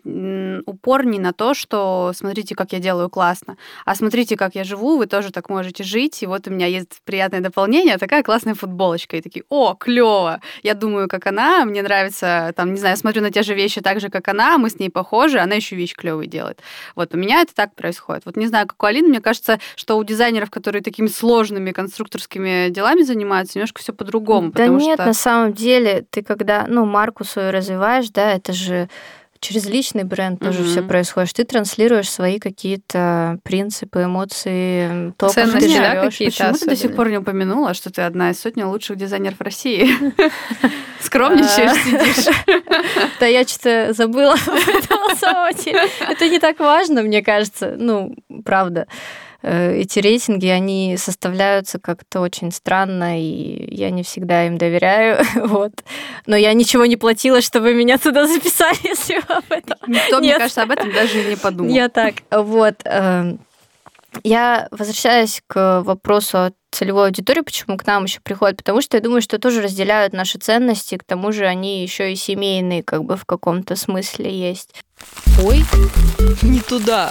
упор 0.67 1.07
не 1.07 1.19
на 1.19 1.33
то, 1.33 1.55
что 1.55 2.13
смотрите, 2.15 2.55
как 2.55 2.73
я 2.73 2.79
делаю 2.79 3.09
классно, 3.09 3.57
а 3.85 3.95
смотрите, 3.95 4.37
как 4.37 4.55
я 4.55 4.65
живу, 4.65 4.99
вы 4.99 5.07
тоже 5.07 5.33
так 5.33 5.49
можете 5.49 5.85
жить. 5.85 6.23
И 6.23 6.27
вот 6.27 6.47
у 6.49 6.51
меня 6.51 6.67
есть 6.67 7.01
приятное 7.05 7.41
дополнение, 7.41 7.97
такая 7.97 8.23
классная 8.23 8.55
футболочка. 8.55 9.17
И 9.17 9.23
такие, 9.23 9.45
о, 9.49 9.75
клево! 9.75 10.41
Я 10.63 10.75
думаю, 10.75 11.09
как 11.09 11.27
она, 11.27 11.65
мне 11.65 11.83
нравится, 11.83 12.53
там, 12.57 12.75
не 12.75 12.79
знаю, 12.79 12.97
смотрю 12.97 13.23
на 13.23 13.31
те 13.31 13.43
же 13.43 13.55
вещи 13.55 13.81
так 13.81 14.01
же, 14.01 14.11
как 14.11 14.29
она, 14.29 14.59
мы 14.59 14.69
с 14.69 14.79
ней 14.79 14.91
похожи, 14.99 15.39
она 15.39 15.55
еще 15.55 15.77
вещь 15.77 15.95
клевые 15.95 16.29
делает. 16.29 16.61
Вот 16.97 17.15
у 17.15 17.17
меня 17.17 17.43
это 17.43 17.55
так 17.55 17.73
происходит. 17.77 18.25
Вот 18.27 18.37
не 18.37 18.49
знаю, 18.49 18.67
как 18.67 18.83
у 18.83 18.87
Алины, 18.87 19.07
мне 19.07 19.21
кажется, 19.21 19.61
что 19.77 19.97
у 19.97 20.03
дизайнеров, 20.03 20.51
которые 20.51 20.83
такими 20.83 21.07
сложными 21.07 21.71
конструкторскими 21.71 22.69
делами 22.71 23.03
занимаются, 23.03 23.59
немножко 23.59 23.81
все 23.81 23.93
по-другому. 23.93 24.51
Да 24.51 24.67
нет, 24.67 24.95
что... 24.95 25.07
на 25.07 25.15
самом 25.15 25.53
деле, 25.53 26.05
ты 26.11 26.25
когда, 26.25 26.67
ну, 26.67 26.85
марку 26.85 27.23
свою 27.23 27.53
развиваешь, 27.53 28.11
да, 28.11 28.33
это 28.33 28.53
же 28.53 28.89
через 29.41 29.67
личный 29.67 30.05
бренд 30.05 30.41
тоже 30.41 30.61
Мгм. 30.61 30.69
все 30.69 30.83
происходит. 30.83 31.33
Ты 31.35 31.45
транслируешь 31.45 32.11
свои 32.11 32.39
какие-то 32.39 33.39
принципы, 33.45 34.05
эмоции, 34.05 35.13
то, 35.17 35.27
как 35.29 35.53
ты 35.59 35.79
да, 35.79 36.03
какие-то 36.03 36.37
Почему 36.37 36.53
ты 36.59 36.67
до 36.67 36.77
сих 36.77 36.95
пор 36.95 37.11
не 37.11 37.19
упомянула, 37.19 37.75
что 37.75 37.91
ты 37.93 38.03
одна 38.03 38.31
из 38.31 38.41
сотни 38.41 38.63
лучших 38.63 38.97
дизайнеров 38.97 39.41
России? 39.41 39.89
Скромничаешь, 41.01 41.71
А. 41.71 41.75
сидишь. 41.75 42.35
Да 43.21 43.27
я 43.27 43.45
что-то 43.47 43.93
забыла. 43.93 44.35
Это 46.09 46.29
не 46.29 46.39
так 46.39 46.59
важно, 46.61 47.03
мне 47.03 47.23
кажется. 47.23 47.75
Ну, 47.79 48.15
правда. 48.45 48.87
Э, 49.43 49.75
Эти 49.77 50.01
рейтинги, 50.01 50.47
они 50.47 50.97
составляются 50.99 51.79
как-то 51.79 52.21
очень 52.21 52.51
странно, 52.53 53.21
и 53.21 53.75
я 53.75 53.91
не 53.91 54.03
всегда 54.03 54.47
им 54.47 54.59
доверяю. 54.59 55.25
Вот. 55.49 55.73
Но 56.27 56.37
я 56.37 56.53
ничего 56.53 56.87
не 56.87 56.97
платила, 56.97 57.41
чтобы 57.41 57.75
меня 57.75 57.99
туда 57.99 58.27
записали, 58.27 58.79
если 58.85 59.17
вы 59.17 59.35
об 59.35 59.45
этом. 59.51 59.79
Никто, 59.87 60.19
мне 60.19 60.29
Нет. 60.29 60.39
кажется, 60.39 60.63
об 60.63 60.71
этом 60.71 60.93
даже 60.93 61.23
и 61.23 61.31
не 61.31 61.37
подумал. 61.37 61.71
Я 61.73 61.89
так. 61.89 62.15
Вот. 62.31 62.75
эм, 62.85 63.39
Я 64.25 64.69
возвращаюсь 64.71 65.41
к 65.47 65.83
вопросу 65.85 66.39
о 66.39 66.53
целевую 66.71 67.05
аудиторию, 67.07 67.45
почему 67.45 67.77
к 67.77 67.87
нам 67.87 68.05
еще 68.05 68.21
приходят, 68.21 68.59
потому 68.59 68.83
что 68.83 68.97
я 68.97 69.03
думаю, 69.03 69.23
что 69.23 69.39
тоже 69.39 69.63
разделяют 69.63 70.13
наши 70.13 70.39
ценности, 70.39 70.97
к 70.97 71.05
тому 71.05 71.33
же 71.33 71.47
они 71.47 71.83
еще 71.83 72.13
и 72.13 72.17
семейные, 72.17 72.83
как 72.83 73.05
бы 73.05 73.17
в 73.17 73.25
каком-то 73.25 73.75
смысле 73.77 74.31
есть. 74.31 74.75
Ой, 75.43 75.63
не 76.43 76.61
туда. 76.61 77.11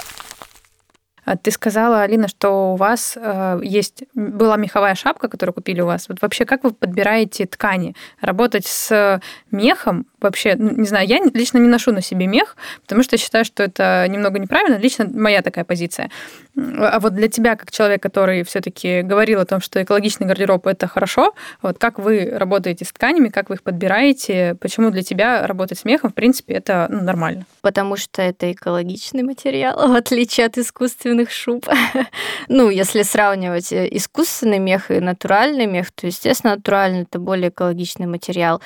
А 1.28 1.36
Ты 1.36 1.50
сказала, 1.50 2.00
Алина, 2.02 2.26
что 2.26 2.72
у 2.72 2.76
вас 2.76 3.12
э, 3.14 3.60
есть 3.62 4.04
была 4.14 4.56
меховая 4.56 4.94
шапка, 4.94 5.28
которую 5.28 5.52
купили 5.52 5.82
у 5.82 5.86
вас. 5.86 6.08
Вот 6.08 6.22
вообще, 6.22 6.46
как 6.46 6.64
вы 6.64 6.72
подбираете 6.72 7.44
ткани? 7.44 7.94
Работать 8.22 8.66
с 8.66 9.20
мехом 9.50 10.06
вообще, 10.20 10.54
не 10.58 10.86
знаю, 10.86 11.06
я 11.06 11.18
лично 11.34 11.58
не 11.58 11.68
ношу 11.68 11.92
на 11.92 12.00
себе 12.00 12.26
мех, 12.26 12.56
потому 12.82 13.02
что 13.02 13.16
считаю, 13.16 13.44
что 13.44 13.62
это 13.62 14.06
немного 14.08 14.38
неправильно. 14.38 14.76
Лично 14.76 15.06
моя 15.12 15.42
такая 15.42 15.64
позиция. 15.64 16.10
А 16.56 16.98
вот 16.98 17.14
для 17.14 17.28
тебя, 17.28 17.56
как 17.56 17.70
человек, 17.70 18.02
который 18.02 18.42
все-таки 18.42 19.02
говорил 19.02 19.40
о 19.40 19.44
том, 19.44 19.60
что 19.60 19.82
экологичный 19.82 20.26
гардероб 20.26 20.66
это 20.66 20.88
хорошо, 20.88 21.34
вот 21.62 21.78
как 21.78 21.98
вы 21.98 22.30
работаете 22.32 22.84
с 22.84 22.92
тканями, 22.92 23.28
как 23.28 23.48
вы 23.48 23.56
их 23.56 23.62
подбираете, 23.62 24.56
почему 24.60 24.90
для 24.90 25.02
тебя 25.02 25.46
работать 25.46 25.78
с 25.78 25.84
мехом, 25.84 26.10
в 26.10 26.14
принципе, 26.14 26.54
это 26.54 26.88
ну, 26.90 27.02
нормально? 27.02 27.46
Потому 27.60 27.96
что 27.96 28.22
это 28.22 28.50
экологичный 28.50 29.22
материал, 29.22 29.88
в 29.92 29.94
отличие 29.94 30.46
от 30.46 30.58
искусственных 31.18 31.30
шуб. 31.30 31.66
ну, 32.48 32.70
если 32.70 33.02
сравнивать 33.02 33.72
э, 33.72 33.88
искусственный 33.90 34.58
мех 34.58 34.90
и 34.90 35.00
натуральный 35.00 35.66
мех, 35.66 35.90
то, 35.92 36.06
естественно, 36.06 36.56
натуральный 36.56 37.02
это 37.02 37.18
более 37.18 37.48
экологичный 37.50 38.06
материал. 38.06 38.60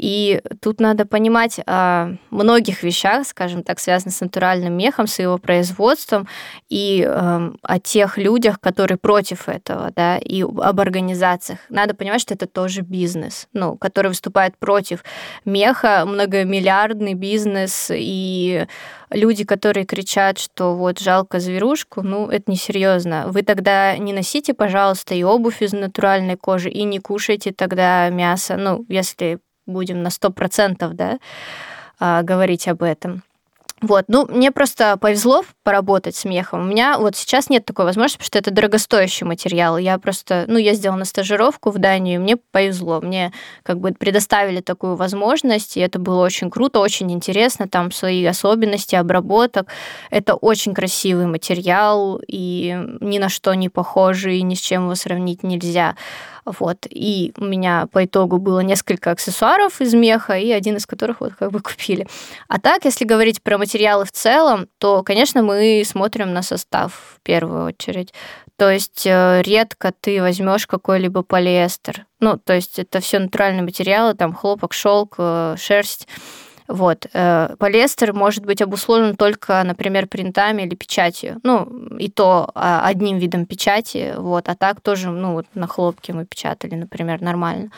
И 0.00 0.40
тут 0.62 0.80
надо 0.80 1.04
понимать 1.04 1.60
о 1.66 2.12
многих 2.30 2.82
вещах, 2.82 3.26
скажем 3.26 3.62
так, 3.62 3.78
связанных 3.78 4.14
с 4.14 4.20
натуральным 4.22 4.72
мехом, 4.72 5.06
с 5.06 5.18
его 5.18 5.36
производством, 5.36 6.26
и 6.70 7.04
э, 7.06 7.50
о 7.62 7.80
тех 7.80 8.16
людях, 8.16 8.60
которые 8.60 8.96
против 8.96 9.46
этого, 9.50 9.92
да, 9.94 10.16
и 10.16 10.42
об 10.42 10.80
организациях. 10.80 11.58
Надо 11.68 11.92
понимать, 11.94 12.22
что 12.22 12.32
это 12.32 12.46
тоже 12.46 12.80
бизнес, 12.80 13.46
ну, 13.52 13.76
который 13.76 14.08
выступает 14.08 14.56
против 14.56 15.04
меха, 15.44 16.04
многомиллиардный 16.06 17.12
бизнес, 17.12 17.90
и 17.94 18.66
люди, 19.10 19.44
которые 19.44 19.84
кричат, 19.84 20.38
что 20.38 20.76
вот 20.76 20.98
жалко 20.98 21.40
зверушку, 21.40 22.00
ну, 22.00 22.30
это 22.30 22.50
несерьезно. 22.50 23.26
Вы 23.26 23.42
тогда 23.42 23.98
не 23.98 24.14
носите, 24.14 24.54
пожалуйста, 24.54 25.14
и 25.14 25.22
обувь 25.24 25.60
из 25.60 25.74
натуральной 25.74 26.36
кожи, 26.38 26.70
и 26.70 26.84
не 26.84 27.00
кушайте 27.00 27.52
тогда 27.52 28.08
мясо, 28.08 28.56
ну, 28.56 28.86
если 28.88 29.40
будем 29.70 30.02
на 30.02 30.08
100% 30.08 30.92
да, 30.92 31.18
а, 31.98 32.22
говорить 32.22 32.68
об 32.68 32.82
этом. 32.82 33.22
Вот, 33.82 34.04
ну, 34.08 34.26
мне 34.26 34.52
просто 34.52 34.98
повезло 34.98 35.42
поработать 35.62 36.14
с 36.14 36.26
мехом. 36.26 36.60
У 36.60 36.64
меня 36.64 36.98
вот 36.98 37.16
сейчас 37.16 37.48
нет 37.48 37.64
такой 37.64 37.86
возможности, 37.86 38.18
потому 38.18 38.26
что 38.26 38.38
это 38.38 38.50
дорогостоящий 38.50 39.24
материал. 39.24 39.78
Я 39.78 39.98
просто, 39.98 40.44
ну, 40.48 40.58
ездила 40.58 40.96
на 40.96 41.06
стажировку 41.06 41.70
в 41.70 41.78
Данию, 41.78 42.20
мне 42.20 42.36
повезло. 42.36 43.00
Мне 43.00 43.32
как 43.62 43.80
бы 43.80 43.92
предоставили 43.92 44.60
такую 44.60 44.96
возможность, 44.96 45.78
и 45.78 45.80
это 45.80 45.98
было 45.98 46.22
очень 46.22 46.50
круто, 46.50 46.78
очень 46.78 47.10
интересно. 47.10 47.68
Там 47.68 47.90
свои 47.90 48.22
особенности 48.26 48.96
обработок. 48.96 49.68
Это 50.10 50.34
очень 50.34 50.74
красивый 50.74 51.26
материал, 51.26 52.20
и 52.28 52.78
ни 53.00 53.18
на 53.18 53.30
что 53.30 53.54
не 53.54 53.70
похожий, 53.70 54.42
ни 54.42 54.54
с 54.54 54.60
чем 54.60 54.84
его 54.84 54.94
сравнить 54.94 55.42
нельзя. 55.42 55.96
Вот. 56.58 56.86
И 56.88 57.32
у 57.36 57.44
меня 57.44 57.86
по 57.92 58.04
итогу 58.04 58.38
было 58.38 58.60
несколько 58.60 59.10
аксессуаров 59.10 59.80
из 59.80 59.94
меха, 59.94 60.34
и 60.34 60.50
один 60.50 60.76
из 60.76 60.86
которых 60.86 61.20
вот 61.20 61.34
как 61.38 61.52
бы 61.52 61.60
купили. 61.60 62.06
А 62.48 62.58
так, 62.58 62.84
если 62.84 63.04
говорить 63.04 63.42
про 63.42 63.58
материалы 63.58 64.04
в 64.04 64.12
целом, 64.12 64.66
то, 64.78 65.02
конечно, 65.02 65.42
мы 65.42 65.82
смотрим 65.84 66.32
на 66.32 66.42
состав 66.42 66.92
в 67.16 67.20
первую 67.22 67.66
очередь. 67.66 68.12
То 68.56 68.70
есть 68.70 69.06
э, 69.06 69.40
редко 69.42 69.90
ты 70.00 70.20
возьмешь 70.20 70.66
какой-либо 70.66 71.22
полиэстер. 71.22 72.04
Ну, 72.20 72.36
то 72.36 72.52
есть 72.52 72.78
это 72.78 73.00
все 73.00 73.18
натуральные 73.18 73.62
материалы, 73.62 74.12
там 74.12 74.34
хлопок, 74.34 74.74
шелк, 74.74 75.14
э, 75.16 75.56
шерсть. 75.58 76.06
Вот. 76.70 77.06
Э, 77.12 77.56
полиэстер 77.58 78.12
может 78.12 78.46
быть 78.46 78.62
обусловлен 78.62 79.16
только, 79.16 79.62
например, 79.64 80.06
принтами 80.06 80.62
или 80.62 80.76
печатью. 80.76 81.40
Ну, 81.42 81.64
и 81.98 82.08
то 82.08 82.50
а, 82.54 82.86
одним 82.86 83.18
видом 83.18 83.44
печати, 83.44 84.14
вот, 84.16 84.48
а 84.48 84.54
так 84.54 84.80
тоже, 84.80 85.10
ну, 85.10 85.32
вот 85.32 85.46
на 85.54 85.66
хлопке 85.66 86.12
мы 86.12 86.26
печатали, 86.26 86.76
например, 86.76 87.20
нормально. 87.20 87.70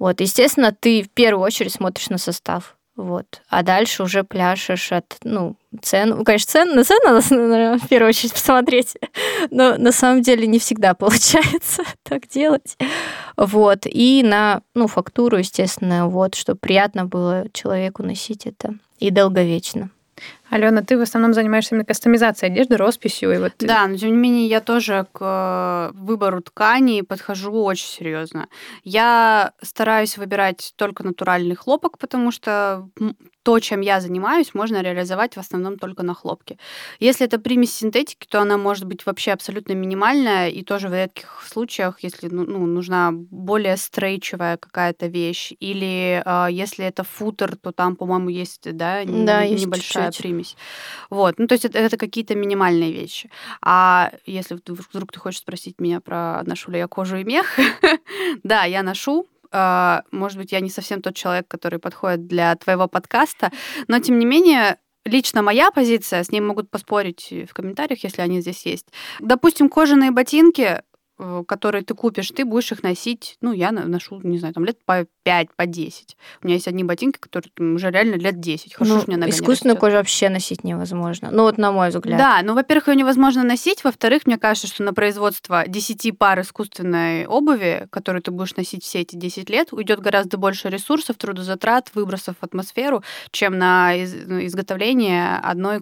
Вот, 0.00 0.20
естественно, 0.20 0.74
ты 0.78 1.02
в 1.02 1.10
первую 1.10 1.44
очередь 1.44 1.72
смотришь 1.72 2.10
на 2.10 2.18
состав. 2.18 2.76
Вот. 2.96 3.40
А 3.48 3.62
дальше 3.62 4.02
уже 4.02 4.24
пляшешь 4.24 4.90
от, 4.90 5.16
ну, 5.22 5.56
цен. 5.82 6.10
Ну, 6.10 6.24
конечно, 6.24 6.50
цен, 6.50 6.74
на 6.74 6.84
цену 6.84 7.00
надо, 7.04 7.34
наверное, 7.34 7.78
в 7.78 7.88
первую 7.88 8.08
очередь 8.08 8.32
посмотреть. 8.32 8.96
Но 9.50 9.76
на 9.76 9.92
самом 9.92 10.22
деле 10.22 10.46
не 10.46 10.58
всегда 10.58 10.94
получается 10.94 11.82
так 12.02 12.28
делать. 12.28 12.76
Вот. 13.36 13.86
И 13.86 14.22
на, 14.24 14.62
ну, 14.74 14.86
фактуру, 14.86 15.38
естественно, 15.38 16.08
вот, 16.08 16.34
чтобы 16.34 16.58
приятно 16.58 17.06
было 17.06 17.46
человеку 17.52 18.02
носить 18.02 18.46
это 18.46 18.74
и 18.98 19.10
долговечно. 19.10 19.90
Алена, 20.50 20.82
ты 20.82 20.98
в 20.98 21.02
основном 21.02 21.32
занимаешься 21.32 21.74
именно 21.74 21.84
кастомизацией 21.84 22.52
одежды, 22.52 22.76
росписью. 22.76 23.32
И 23.32 23.38
вот... 23.38 23.52
Да, 23.60 23.86
но 23.86 23.96
тем 23.96 24.10
не 24.10 24.16
менее 24.16 24.46
я 24.48 24.60
тоже 24.60 25.06
к 25.12 25.20
э, 25.20 25.96
выбору 25.96 26.42
тканей 26.42 27.04
подхожу 27.04 27.52
очень 27.52 27.86
серьезно. 27.86 28.48
Я 28.82 29.52
стараюсь 29.62 30.18
выбирать 30.18 30.72
только 30.76 31.04
натуральный 31.04 31.54
хлопок, 31.54 31.98
потому 31.98 32.32
что 32.32 32.88
то, 33.42 33.58
чем 33.60 33.80
я 33.80 34.00
занимаюсь, 34.00 34.52
можно 34.52 34.82
реализовать 34.82 35.34
в 35.34 35.38
основном 35.38 35.78
только 35.78 36.02
на 36.02 36.14
хлопке. 36.14 36.58
Если 36.98 37.26
это 37.26 37.38
примесь 37.38 37.74
синтетики, 37.74 38.26
то 38.28 38.40
она 38.40 38.58
может 38.58 38.84
быть 38.84 39.06
вообще 39.06 39.32
абсолютно 39.32 39.72
минимальная, 39.72 40.48
и 40.48 40.62
тоже 40.62 40.88
в 40.88 40.94
редких 40.94 41.42
случаях, 41.46 42.00
если 42.02 42.28
ну, 42.28 42.44
ну 42.44 42.66
нужна 42.66 43.12
более 43.12 43.76
стрейчевая 43.76 44.56
какая-то 44.56 45.06
вещь, 45.06 45.52
или 45.58 46.22
э, 46.24 46.52
если 46.52 46.84
это 46.84 47.04
футер, 47.04 47.56
то 47.56 47.72
там, 47.72 47.96
по-моему, 47.96 48.28
есть, 48.28 48.62
да, 48.76 49.04
да 49.04 49.46
небольшая 49.46 50.06
есть 50.06 50.18
примесь. 50.18 50.39
Вот, 51.10 51.38
ну 51.38 51.46
то 51.46 51.54
есть 51.54 51.64
это, 51.64 51.78
это 51.78 51.96
какие-то 51.96 52.34
минимальные 52.34 52.92
вещи. 52.92 53.30
А 53.62 54.12
если 54.26 54.54
вдруг 54.54 55.12
ты 55.12 55.18
хочешь 55.18 55.40
спросить 55.40 55.80
меня 55.80 56.00
про 56.00 56.42
ношу 56.44 56.70
ли 56.70 56.78
я 56.78 56.88
кожу 56.88 57.16
и 57.16 57.24
мех, 57.24 57.58
да, 58.42 58.64
я 58.64 58.82
ношу, 58.82 59.26
Uh, 59.52 60.02
может 60.12 60.38
быть, 60.38 60.52
я 60.52 60.60
не 60.60 60.70
совсем 60.70 61.02
тот 61.02 61.16
человек, 61.16 61.48
который 61.48 61.80
подходит 61.80 62.28
для 62.28 62.54
твоего 62.54 62.86
подкаста, 62.86 63.50
но 63.88 63.98
тем 63.98 64.20
не 64.20 64.24
менее, 64.24 64.78
лично 65.04 65.42
моя 65.42 65.70
позиция, 65.70 66.22
с 66.22 66.30
ней 66.30 66.40
могут 66.40 66.70
поспорить 66.70 67.32
в 67.48 67.52
комментариях, 67.52 68.04
если 68.04 68.22
они 68.22 68.40
здесь 68.40 68.64
есть. 68.66 68.86
Допустим, 69.18 69.68
кожаные 69.68 70.10
ботинки 70.12 70.82
которые 71.46 71.84
ты 71.84 71.94
купишь, 71.94 72.30
ты 72.30 72.44
будешь 72.44 72.72
их 72.72 72.82
носить, 72.82 73.36
ну, 73.40 73.52
я 73.52 73.72
ношу, 73.72 74.20
не 74.22 74.38
знаю, 74.38 74.54
там 74.54 74.64
лет 74.64 74.78
по 74.84 75.06
5, 75.24 75.48
по 75.56 75.66
10. 75.66 76.16
У 76.42 76.46
меня 76.46 76.54
есть 76.54 76.68
одни 76.68 76.84
ботинки, 76.84 77.18
которые 77.18 77.50
уже 77.74 77.90
реально 77.90 78.14
лет 78.14 78.40
10. 78.40 78.74
Хожу, 78.74 79.02
ну, 79.06 79.16
меня 79.16 79.28
искусственную 79.28 79.76
кожу 79.76 79.96
вообще 79.96 80.28
носить 80.28 80.64
невозможно. 80.64 81.30
Ну, 81.30 81.42
вот 81.42 81.58
на 81.58 81.72
мой 81.72 81.90
взгляд. 81.90 82.18
Да, 82.18 82.40
ну, 82.42 82.54
во-первых, 82.54 82.88
ее 82.88 82.96
невозможно 82.96 83.42
носить. 83.42 83.84
Во-вторых, 83.84 84.26
мне 84.26 84.38
кажется, 84.38 84.66
что 84.66 84.82
на 84.82 84.94
производство 84.94 85.64
10 85.66 86.16
пар 86.16 86.40
искусственной 86.40 87.26
обуви, 87.26 87.86
которую 87.90 88.22
ты 88.22 88.30
будешь 88.30 88.56
носить 88.56 88.84
все 88.84 89.00
эти 89.00 89.16
10 89.16 89.50
лет, 89.50 89.72
уйдет 89.72 90.00
гораздо 90.00 90.38
больше 90.38 90.68
ресурсов, 90.68 91.16
трудозатрат, 91.16 91.90
выбросов 91.94 92.36
в 92.40 92.44
атмосферу, 92.44 93.02
чем 93.30 93.58
на 93.58 93.92
ну, 94.26 94.44
изготовление 94.46 95.36
одной 95.36 95.80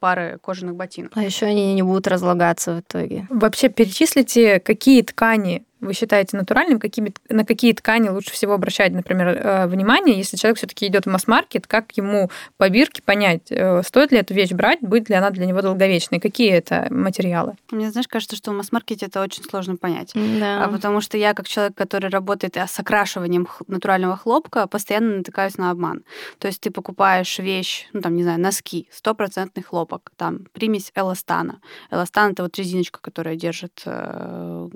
пары 0.00 0.38
кожаных 0.42 0.76
ботинок. 0.76 1.12
А 1.14 1.22
еще 1.22 1.46
они 1.46 1.74
не 1.74 1.82
будут 1.82 2.06
разлагаться 2.06 2.76
в 2.76 2.80
итоге. 2.80 3.26
Вообще 3.28 3.68
перечислите 3.68 4.45
какие 4.64 5.02
ткани 5.02 5.64
вы 5.80 5.92
считаете 5.92 6.36
натуральным, 6.36 6.78
какими, 6.78 7.12
на 7.28 7.44
какие 7.44 7.72
ткани 7.72 8.08
лучше 8.08 8.32
всего 8.32 8.54
обращать, 8.54 8.92
например, 8.92 9.28
э, 9.28 9.66
внимание, 9.66 10.16
если 10.16 10.36
человек 10.36 10.58
все-таки 10.58 10.86
идет 10.86 11.04
в 11.04 11.10
масс-маркет, 11.10 11.66
как 11.66 11.92
ему 11.96 12.30
по 12.56 12.68
бирке 12.68 13.02
понять, 13.02 13.50
э, 13.50 13.82
стоит 13.82 14.12
ли 14.12 14.18
эту 14.18 14.34
вещь 14.34 14.52
брать, 14.52 14.80
будет 14.80 15.08
ли 15.08 15.14
она 15.14 15.30
для 15.30 15.46
него 15.46 15.62
долговечной, 15.62 16.20
какие 16.20 16.52
это 16.52 16.86
материалы? 16.90 17.56
Мне, 17.70 17.90
знаешь, 17.90 18.08
кажется, 18.08 18.36
что 18.36 18.52
в 18.52 18.54
масс-маркете 18.54 19.06
это 19.06 19.20
очень 19.22 19.44
сложно 19.44 19.76
понять. 19.76 20.12
Да. 20.14 20.64
А 20.64 20.68
потому 20.68 21.00
что 21.00 21.18
я, 21.18 21.34
как 21.34 21.48
человек, 21.48 21.74
который 21.76 22.10
работает 22.10 22.56
с 22.56 22.78
окрашиванием 22.78 23.46
натурального 23.66 24.16
хлопка, 24.16 24.66
постоянно 24.66 25.18
натыкаюсь 25.18 25.58
на 25.58 25.70
обман. 25.70 26.04
То 26.38 26.48
есть 26.48 26.60
ты 26.60 26.70
покупаешь 26.70 27.38
вещь, 27.38 27.88
ну 27.92 28.00
там, 28.00 28.14
не 28.16 28.22
знаю, 28.22 28.40
носки, 28.40 28.88
стопроцентный 28.90 29.62
хлопок, 29.62 30.10
там 30.16 30.46
примесь 30.52 30.90
эластана. 30.94 31.60
Эластан— 31.90 32.32
это 32.32 32.42
вот 32.42 32.56
резиночка, 32.56 33.00
которая 33.00 33.36
держит 33.36 33.82
э, 33.84 34.68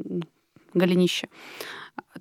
голенище. 0.75 1.29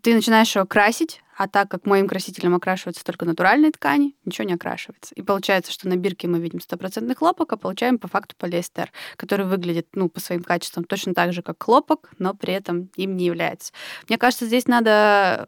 Ты 0.01 0.13
начинаешь 0.13 0.55
его 0.55 0.65
красить, 0.65 1.21
а 1.37 1.47
так 1.47 1.69
как 1.69 1.85
моим 1.85 2.07
красителем 2.07 2.53
окрашиваются 2.55 3.03
только 3.03 3.25
натуральные 3.25 3.71
ткани, 3.71 4.15
ничего 4.25 4.47
не 4.47 4.53
окрашивается. 4.53 5.15
И 5.15 5.21
получается, 5.21 5.71
что 5.71 5.87
на 5.87 5.95
бирке 5.95 6.27
мы 6.27 6.39
видим 6.39 6.59
стопроцентный 6.59 7.15
хлопок, 7.15 7.53
а 7.53 7.57
получаем 7.57 7.97
по 7.97 8.07
факту 8.07 8.35
полиэстер, 8.37 8.91
который 9.15 9.45
выглядит 9.45 9.87
ну, 9.93 10.09
по 10.09 10.19
своим 10.19 10.43
качествам 10.43 10.83
точно 10.83 11.13
так 11.13 11.31
же, 11.31 11.41
как 11.41 11.63
хлопок, 11.63 12.11
но 12.19 12.33
при 12.33 12.53
этом 12.53 12.89
им 12.95 13.15
не 13.15 13.25
является. 13.25 13.71
Мне 14.09 14.17
кажется, 14.17 14.45
здесь 14.45 14.67
надо 14.67 15.47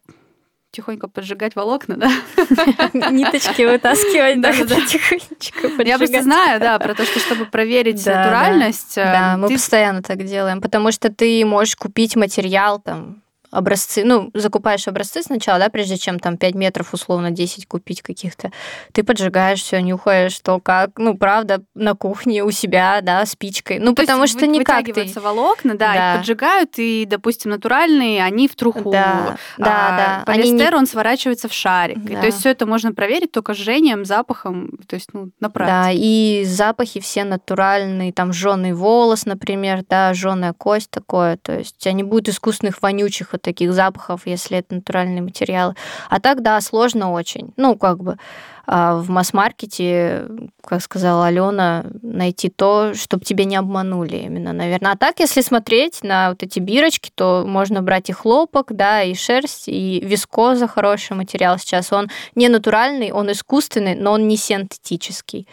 тихонько 0.72 1.08
поджигать 1.08 1.56
волокна, 1.56 1.98
да? 1.98 2.10
Ниточки 3.12 3.64
вытаскивать, 3.64 4.42
да, 4.42 4.54
тихонечко 4.54 5.84
Я 5.84 5.98
просто 5.98 6.22
знаю, 6.24 6.60
да, 6.60 6.80
про 6.80 6.96
то, 6.96 7.04
что 7.06 7.20
чтобы 7.20 7.46
проверить 7.46 8.04
Да, 8.06 8.14
да. 8.14 8.20
натуральность, 8.20 8.98
э, 8.98 9.04
Да, 9.04 9.38
мы 9.38 9.50
постоянно 9.50 10.02
так 10.02 10.24
делаем, 10.24 10.62
потому 10.62 10.92
что 10.92 11.12
ты 11.12 11.46
можешь 11.46 11.76
купить 11.76 12.16
материал, 12.16 12.80
там, 12.80 13.22
образцы, 13.52 14.04
ну, 14.06 14.32
закупаешь 14.34 14.88
образцы 14.88 15.22
сначала, 15.24 15.60
да, 15.60 15.70
прежде 15.70 15.98
чем 15.98 16.20
там 16.20 16.38
5 16.38 16.56
метров, 16.56 16.94
условно, 16.94 17.32
10 17.32 17.68
купить 17.68 18.02
каких-то. 18.02 18.52
Ты 18.94 19.04
поджигаешь 19.04 19.62
все, 19.62 19.82
нюхаешь, 19.82 20.32
что 20.34 20.60
как, 20.60 20.92
ну, 20.98 21.18
правда, 21.18 21.62
на 21.76 21.94
кухне 21.96 22.44
у 22.44 22.52
себя, 22.52 23.00
да, 23.02 23.26
спичкой. 23.26 23.80
Ну, 23.80 23.94
То 23.94 24.02
потому 24.04 24.26
что 24.28 24.40
вы- 24.40 24.48
никак 24.48 24.80
ты... 24.86 24.92
вытягиваются 24.92 25.22
волокна, 25.22 25.76
да, 25.78 25.94
Да. 25.94 26.14
их 26.14 26.20
поджигают, 26.20 26.70
и, 26.78 27.06
допустим, 27.08 27.52
натуральные, 27.52 28.24
они 28.24 28.48
в 28.48 28.56
труху. 28.56 28.92
Да, 28.92 29.36
да, 29.58 29.66
а 29.66 29.98
да. 29.98 30.24
Они 30.34 30.44
не- 30.52 30.58
Полиэстер, 30.58 30.76
он 30.76 30.86
сворачивается 30.88 31.48
в 31.50 31.54
шарик. 31.54 31.98
И 31.98 32.16
Да. 32.16 32.22
то 32.22 32.26
есть 32.28 32.40
все 32.40 32.50
это 32.50 32.66
можно 32.66 32.94
проверить 32.94 33.32
только 33.32 33.54
жжением, 33.54 34.06
запахом, 34.06 34.78
то 34.88 34.96
есть, 34.96 35.10
ну, 35.14 35.26
на 35.40 35.48
Да, 35.48 35.50
практике. 35.50 35.98
и 36.02 36.44
запахи 36.46 37.00
все 37.00 37.24
натуральные, 37.26 38.14
там 38.14 38.32
жженый 38.34 38.74
волос, 38.74 39.26
например, 39.26 39.84
да, 39.90 40.14
жженая 40.14 40.54
кость 40.54 40.90
такое, 40.90 41.38
то 41.38 41.58
есть 41.58 41.76
у 41.78 41.80
тебя 41.82 41.94
не 41.94 42.04
будет 42.04 42.30
искусственных 42.30 42.82
вонючих 42.82 43.30
вот 43.34 43.41
таких 43.42 43.74
запахов, 43.74 44.22
если 44.26 44.60
это 44.60 44.76
натуральные 44.76 45.22
материалы. 45.22 45.76
А 46.10 46.20
так, 46.20 46.42
да, 46.42 46.60
сложно 46.62 47.12
очень. 47.12 47.54
Ну, 47.58 47.76
как 47.76 48.00
бы 48.04 48.18
а, 48.66 48.96
в 48.96 49.10
масс-маркете, 49.10 50.28
как 50.64 50.82
сказала 50.82 51.28
Алена, 51.28 51.84
найти 52.02 52.50
то, 52.50 52.94
чтобы 52.94 53.26
тебя 53.26 53.46
не 53.46 53.56
обманули 53.56 54.18
именно, 54.18 54.54
наверное. 54.54 54.94
А 54.94 54.98
так, 54.98 55.20
если 55.20 55.42
смотреть 55.42 56.04
на 56.04 56.30
вот 56.30 56.44
эти 56.44 56.60
бирочки, 56.60 57.12
то 57.14 57.44
можно 57.46 57.82
брать 57.82 58.10
и 58.10 58.14
хлопок, 58.14 58.68
да, 58.74 59.04
и 59.04 59.14
шерсть, 59.14 59.68
и 59.68 60.00
вискоза 60.00 60.68
хороший 60.68 61.18
материал 61.18 61.58
сейчас. 61.58 61.92
Он 61.92 62.10
не 62.36 62.50
натуральный, 62.50 63.12
он 63.12 63.32
искусственный, 63.32 63.96
но 63.96 64.14
он 64.14 64.28
не 64.28 64.38
синтетический. 64.38 65.48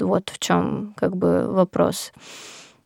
Вот 0.00 0.30
в 0.30 0.38
чем 0.38 0.94
как 0.96 1.16
бы 1.16 1.46
вопрос. 1.52 2.12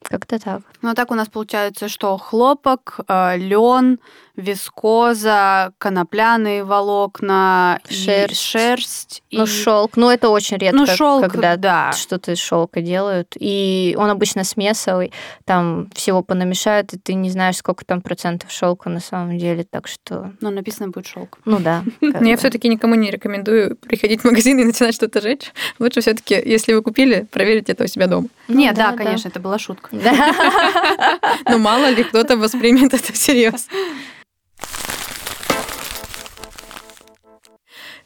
Как-то 0.02 0.38
так. 0.38 0.62
Ну, 0.82 0.90
а 0.90 0.94
так 0.94 1.10
у 1.10 1.14
нас 1.14 1.28
получается, 1.28 1.88
что 1.88 2.16
хлопок, 2.18 3.00
лен, 3.08 4.00
вискоза, 4.36 5.72
конопляные 5.78 6.64
волокна, 6.64 7.80
и 7.88 7.94
Шерсть. 7.94 8.40
шерсть. 8.40 9.22
Ну, 9.30 9.44
и- 9.44 9.46
шелк, 9.46 9.96
ну 9.96 10.10
это 10.10 10.28
очень 10.30 10.56
редко, 10.58 10.76
Ну, 10.78 10.86
шелк, 10.86 11.22
когда 11.22 11.56
да. 11.56 11.92
что-то 11.92 12.32
из 12.32 12.38
шелка 12.38 12.80
делают. 12.80 13.34
И 13.38 13.94
он 13.98 14.10
обычно 14.10 14.44
смесовый, 14.44 15.12
там 15.44 15.88
всего 15.94 16.22
понамешают, 16.22 16.92
и 16.94 16.98
ты 16.98 17.14
не 17.14 17.30
знаешь, 17.30 17.56
сколько 17.56 17.84
там 17.84 18.00
процентов 18.00 18.50
шелка 18.50 18.88
на 18.88 19.00
самом 19.00 19.38
деле. 19.38 19.64
Так 19.64 19.86
что, 19.86 20.32
Ну, 20.40 20.50
написано 20.50 20.88
будет 20.88 21.06
шелк. 21.06 21.38
ну 21.44 21.58
да. 21.58 21.82
Но 22.00 22.26
я 22.28 22.36
все-таки 22.36 22.68
никому 22.68 22.94
не 22.94 23.10
рекомендую 23.10 23.76
приходить 23.76 24.22
в 24.22 24.24
магазин 24.24 24.58
и 24.58 24.64
начинать 24.64 24.94
что-то 24.94 25.20
жечь. 25.20 25.52
Лучше 25.78 26.00
все-таки, 26.00 26.34
если 26.34 26.72
вы 26.74 26.82
купили, 26.82 27.26
проверить 27.30 27.68
это 27.68 27.84
у 27.84 27.86
себя 27.86 28.06
дома. 28.06 28.28
Ну 28.48 28.58
Нет, 28.58 28.74
да, 28.74 28.92
конечно, 28.92 29.28
это 29.28 29.40
была 29.40 29.58
шутка. 29.58 29.90
Но 31.48 31.58
мало 31.58 31.90
ли 31.90 32.02
кто-то 32.04 32.36
воспримет 32.36 32.94
это 32.94 33.12
всерьез. 33.12 33.68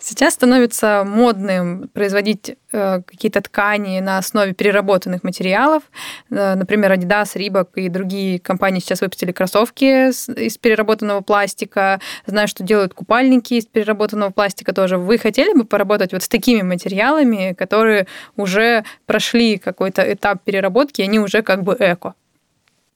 Сейчас 0.08 0.34
становится 0.34 1.02
модным 1.04 1.88
производить 1.92 2.54
э, 2.70 3.02
какие-то 3.04 3.40
ткани 3.40 3.98
на 3.98 4.18
основе 4.18 4.54
переработанных 4.54 5.24
материалов. 5.24 5.82
Э, 6.30 6.54
например, 6.54 6.92
Adidas, 6.92 7.34
Reebok 7.34 7.70
и 7.74 7.88
другие 7.88 8.38
компании 8.38 8.78
сейчас 8.78 9.00
выпустили 9.00 9.32
кроссовки 9.32 10.12
с- 10.12 10.32
из 10.32 10.58
переработанного 10.58 11.22
пластика. 11.22 11.98
Знаю, 12.24 12.46
что 12.46 12.62
делают 12.62 12.94
купальники 12.94 13.54
из 13.54 13.66
переработанного 13.66 14.30
пластика 14.30 14.72
тоже. 14.72 14.96
Вы 14.96 15.18
хотели 15.18 15.52
бы 15.58 15.64
поработать 15.64 16.12
вот 16.12 16.22
с 16.22 16.28
такими 16.28 16.62
материалами, 16.62 17.52
которые 17.54 18.06
уже 18.36 18.84
прошли 19.06 19.58
какой-то 19.58 20.12
этап 20.12 20.44
переработки, 20.44 21.00
и 21.00 21.04
они 21.04 21.18
уже 21.18 21.42
как 21.42 21.64
бы 21.64 21.76
эко? 21.80 22.14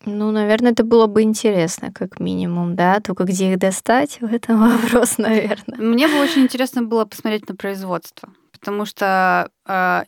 Ну, 0.06 0.30
наверное, 0.30 0.72
это 0.72 0.82
было 0.82 1.06
бы 1.06 1.22
интересно, 1.22 1.92
как 1.92 2.20
минимум, 2.20 2.74
да. 2.74 3.00
Только 3.00 3.24
где 3.24 3.52
их 3.52 3.58
достать, 3.58 4.20
в 4.20 4.32
этом 4.32 4.60
вопрос, 4.82 5.18
наверное. 5.18 5.78
Мне 5.78 6.08
бы 6.08 6.18
очень 6.20 6.42
интересно 6.42 6.82
было 6.82 7.04
посмотреть 7.04 7.48
на 7.48 7.54
производство, 7.54 8.30
потому 8.52 8.86
что 8.86 9.50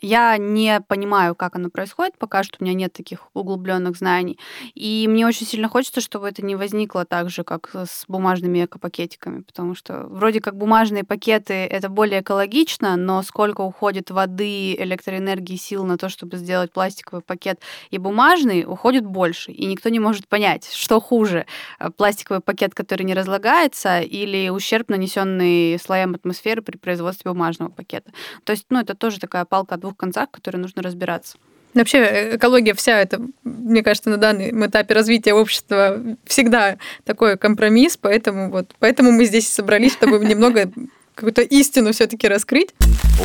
я 0.01 0.37
не 0.39 0.81
понимаю, 0.81 1.35
как 1.35 1.57
оно 1.57 1.71
происходит, 1.71 2.19
пока 2.19 2.43
что 2.43 2.57
у 2.61 2.65
меня 2.65 2.75
нет 2.75 2.93
таких 2.93 3.29
углубленных 3.35 3.97
знаний. 3.97 4.39
И 4.75 5.07
мне 5.09 5.27
очень 5.27 5.47
сильно 5.47 5.69
хочется, 5.69 6.01
чтобы 6.01 6.29
это 6.29 6.45
не 6.45 6.57
возникло 6.57 7.05
так 7.05 7.31
же, 7.31 7.45
как 7.45 7.71
с 7.75 8.05
бумажными 8.09 8.65
эко-пакетиками, 8.65 9.43
потому 9.43 9.75
что 9.75 10.07
вроде 10.09 10.41
как 10.41 10.57
бумажные 10.57 11.05
пакеты 11.05 11.55
это 11.55 11.89
более 11.89 12.21
экологично, 12.21 12.97
но 12.97 13.23
сколько 13.23 13.61
уходит 13.61 14.11
воды, 14.11 14.75
электроэнергии, 14.75 15.57
сил 15.57 15.85
на 15.85 15.97
то, 15.99 16.09
чтобы 16.09 16.37
сделать 16.37 16.73
пластиковый 16.73 17.23
пакет 17.23 17.61
и 17.91 17.99
бумажный, 17.99 18.65
уходит 18.67 19.05
больше. 19.05 19.53
И 19.53 19.67
никто 19.67 19.89
не 19.89 20.01
может 20.01 20.29
понять, 20.29 20.71
что 20.73 21.01
хуже, 21.01 21.47
э, 21.79 21.91
пластиковый 21.91 22.41
пакет, 22.41 22.75
который 22.75 23.05
не 23.05 23.15
разлагается, 23.15 24.01
или 24.01 24.49
ущерб, 24.49 24.89
нанесенный 24.89 25.79
слоям 25.79 26.15
атмосферы 26.15 26.63
при 26.63 26.77
производстве 26.77 27.31
бумажного 27.31 27.71
пакета. 27.71 28.13
То 28.45 28.53
есть, 28.53 28.67
ну, 28.71 28.81
это 28.81 28.95
тоже 28.95 29.19
такая 29.19 29.45
палка 29.53 29.75
о 29.75 29.79
двух 29.79 29.99
концах, 29.99 30.31
в 30.31 30.33
которой 30.33 30.57
нужно 30.57 30.81
разбираться. 30.81 31.37
Вообще 31.75 31.99
э, 31.99 32.37
экология 32.37 32.73
вся 32.73 32.99
это, 32.99 33.21
мне 33.45 33.83
кажется, 33.83 34.09
на 34.09 34.17
данном 34.17 34.65
этапе 34.65 34.95
развития 34.95 35.35
общества 35.35 36.01
всегда 36.25 36.79
такой 37.05 37.37
компромисс, 37.37 37.99
поэтому 37.99 38.51
вот 38.51 38.75
поэтому 38.79 39.13
мы 39.13 39.27
здесь 39.27 39.45
и 39.45 39.53
собрались, 39.53 39.93
чтобы 39.93 40.25
немного 40.25 40.73
какую-то 41.15 41.43
истину 41.43 41.93
все-таки 41.93 42.29
раскрыть. 42.29 42.71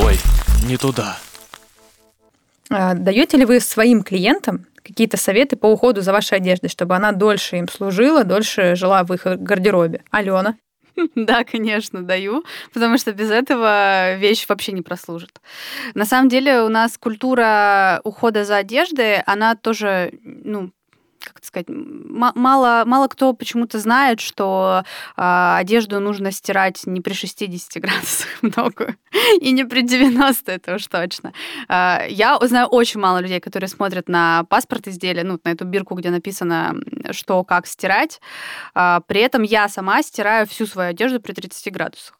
Ой, 0.03 0.17
не 0.67 0.75
туда. 0.75 1.17
А 2.69 2.93
Даете 2.93 3.37
ли 3.37 3.45
вы 3.45 3.61
своим 3.61 4.03
клиентам 4.03 4.65
какие-то 4.83 5.15
советы 5.15 5.55
по 5.55 5.67
уходу 5.67 6.01
за 6.01 6.11
вашей 6.11 6.39
одеждой, 6.39 6.67
чтобы 6.67 6.97
она 6.97 7.13
дольше 7.13 7.55
им 7.55 7.69
служила, 7.69 8.25
дольше 8.25 8.75
жила 8.75 9.05
в 9.05 9.13
их 9.13 9.21
гардеробе? 9.23 10.01
Алена. 10.11 10.55
Да, 11.15 11.43
конечно, 11.43 12.01
даю, 12.03 12.43
потому 12.73 12.97
что 12.97 13.13
без 13.13 13.29
этого 13.31 14.15
вещь 14.15 14.45
вообще 14.47 14.71
не 14.71 14.81
прослужит. 14.81 15.41
На 15.93 16.05
самом 16.05 16.29
деле 16.29 16.61
у 16.61 16.69
нас 16.69 16.97
культура 16.97 18.01
ухода 18.03 18.45
за 18.45 18.57
одеждой, 18.57 19.21
она 19.21 19.55
тоже, 19.55 20.11
ну, 20.23 20.71
как 21.27 21.37
это 21.39 21.47
сказать, 21.47 21.67
мало, 21.69 22.83
мало 22.85 23.07
кто 23.07 23.33
почему-то 23.33 23.79
знает, 23.79 24.19
что 24.19 24.83
а, 25.15 25.57
одежду 25.57 25.99
нужно 25.99 26.31
стирать 26.31 26.85
не 26.85 27.01
при 27.01 27.13
60 27.13 27.81
градусах 27.81 28.27
много, 28.41 28.95
и 29.39 29.51
не 29.51 29.65
при 29.65 29.81
90, 29.81 30.51
это 30.51 30.75
уж 30.75 30.87
точно. 30.87 31.33
А, 31.67 32.03
я 32.09 32.37
знаю 32.41 32.67
очень 32.67 32.99
мало 32.99 33.19
людей, 33.19 33.39
которые 33.39 33.69
смотрят 33.69 34.09
на 34.09 34.45
паспорт 34.45 34.87
изделия, 34.87 35.23
ну, 35.23 35.39
на 35.43 35.49
эту 35.49 35.65
бирку, 35.65 35.95
где 35.95 36.09
написано, 36.09 36.75
что, 37.11 37.43
как 37.43 37.67
стирать. 37.67 38.21
А, 38.73 39.01
При 39.01 39.21
этом 39.21 39.43
я 39.43 39.69
сама 39.69 40.01
стираю 40.03 40.47
всю 40.47 40.65
свою 40.65 40.89
одежду 40.89 41.19
при 41.19 41.33
30 41.33 41.71
градусах. 41.73 42.17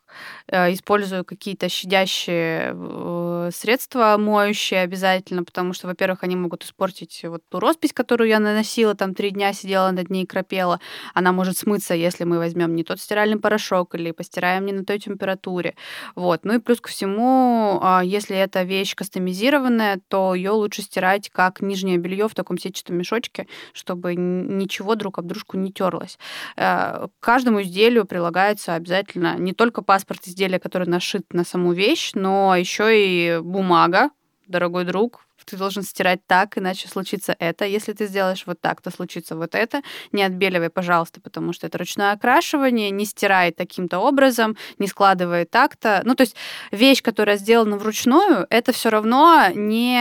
Э, 0.49 0.71
Использую 0.73 1.25
какие-то 1.25 1.69
щадящие 1.69 2.73
э, 2.73 3.49
средства, 3.53 4.15
моющие 4.17 4.81
обязательно, 4.81 5.43
потому 5.43 5.73
что, 5.73 5.87
во-первых, 5.87 6.23
они 6.23 6.35
могут 6.35 6.63
испортить 6.63 7.21
вот 7.23 7.41
ту 7.49 7.59
роспись, 7.59 7.93
которую 7.93 8.29
я 8.29 8.39
наносила, 8.39 8.95
там 8.95 9.13
три 9.13 9.31
дня 9.31 9.53
сидела 9.53 9.91
над 9.91 10.09
ней 10.09 10.23
и 10.23 10.25
крапела. 10.25 10.79
Она 11.13 11.31
может 11.31 11.57
смыться, 11.57 11.93
если 11.93 12.23
мы 12.23 12.37
возьмем 12.37 12.75
не 12.75 12.83
тот 12.83 12.99
стиральный 12.99 13.39
порошок 13.39 13.95
или 13.95 14.11
постираем 14.11 14.65
не 14.65 14.73
на 14.73 14.85
той 14.85 14.99
температуре. 14.99 15.75
Вот. 16.15 16.45
Ну 16.45 16.55
и 16.55 16.59
плюс 16.59 16.81
ко 16.81 16.89
всему, 16.89 17.79
а, 17.81 18.03
если 18.03 18.35
эта 18.35 18.63
вещь 18.63 18.95
кастомизированная, 18.95 19.99
то 20.07 20.33
ее 20.33 20.51
лучше 20.51 20.81
стирать 20.81 21.29
как 21.29 21.61
нижнее 21.61 21.97
белье 21.97 22.27
в 22.27 22.35
таком 22.35 22.57
сетчатом 22.57 22.97
мешочке, 22.97 23.47
чтобы 23.73 24.15
ничего 24.15 24.95
друг 24.95 25.19
об 25.19 25.27
дружку 25.27 25.57
не 25.57 25.71
терлось. 25.71 26.17
Э, 26.55 27.07
К 27.19 27.23
каждому 27.23 27.61
изделию 27.61 28.05
прилагается 28.05 28.75
обязательно 28.75 29.37
не 29.37 29.53
только 29.53 29.81
паспорт 29.81 30.06
изделия, 30.27 30.59
который 30.59 30.87
нашит 30.87 31.33
на 31.33 31.43
саму 31.43 31.73
вещь, 31.73 32.11
но 32.13 32.55
еще 32.55 32.89
и 32.93 33.39
бумага, 33.39 34.09
дорогой 34.47 34.85
друг, 34.85 35.26
ты 35.47 35.57
должен 35.57 35.83
стирать 35.83 36.19
так, 36.27 36.57
иначе 36.57 36.87
случится 36.89 37.35
это. 37.39 37.65
Если 37.65 37.93
ты 37.93 38.07
сделаешь 38.07 38.43
вот 38.45 38.59
так, 38.59 38.81
то 38.81 38.91
случится 38.91 39.35
вот 39.35 39.55
это. 39.55 39.81
Не 40.11 40.23
отбеливай, 40.23 40.69
пожалуйста, 40.69 41.21
потому 41.21 41.53
что 41.53 41.67
это 41.67 41.77
ручное 41.77 42.11
окрашивание. 42.11 42.91
Не 42.91 43.05
стирай 43.05 43.51
таким-то 43.51 43.99
образом, 43.99 44.57
не 44.77 44.87
складывай 44.87 45.45
так-то. 45.45 46.01
Ну, 46.03 46.15
то 46.15 46.23
есть 46.23 46.35
вещь, 46.71 47.01
которая 47.01 47.37
сделана 47.37 47.77
вручную, 47.77 48.45
это 48.49 48.71
все 48.73 48.89
равно 48.89 49.47
не... 49.55 49.97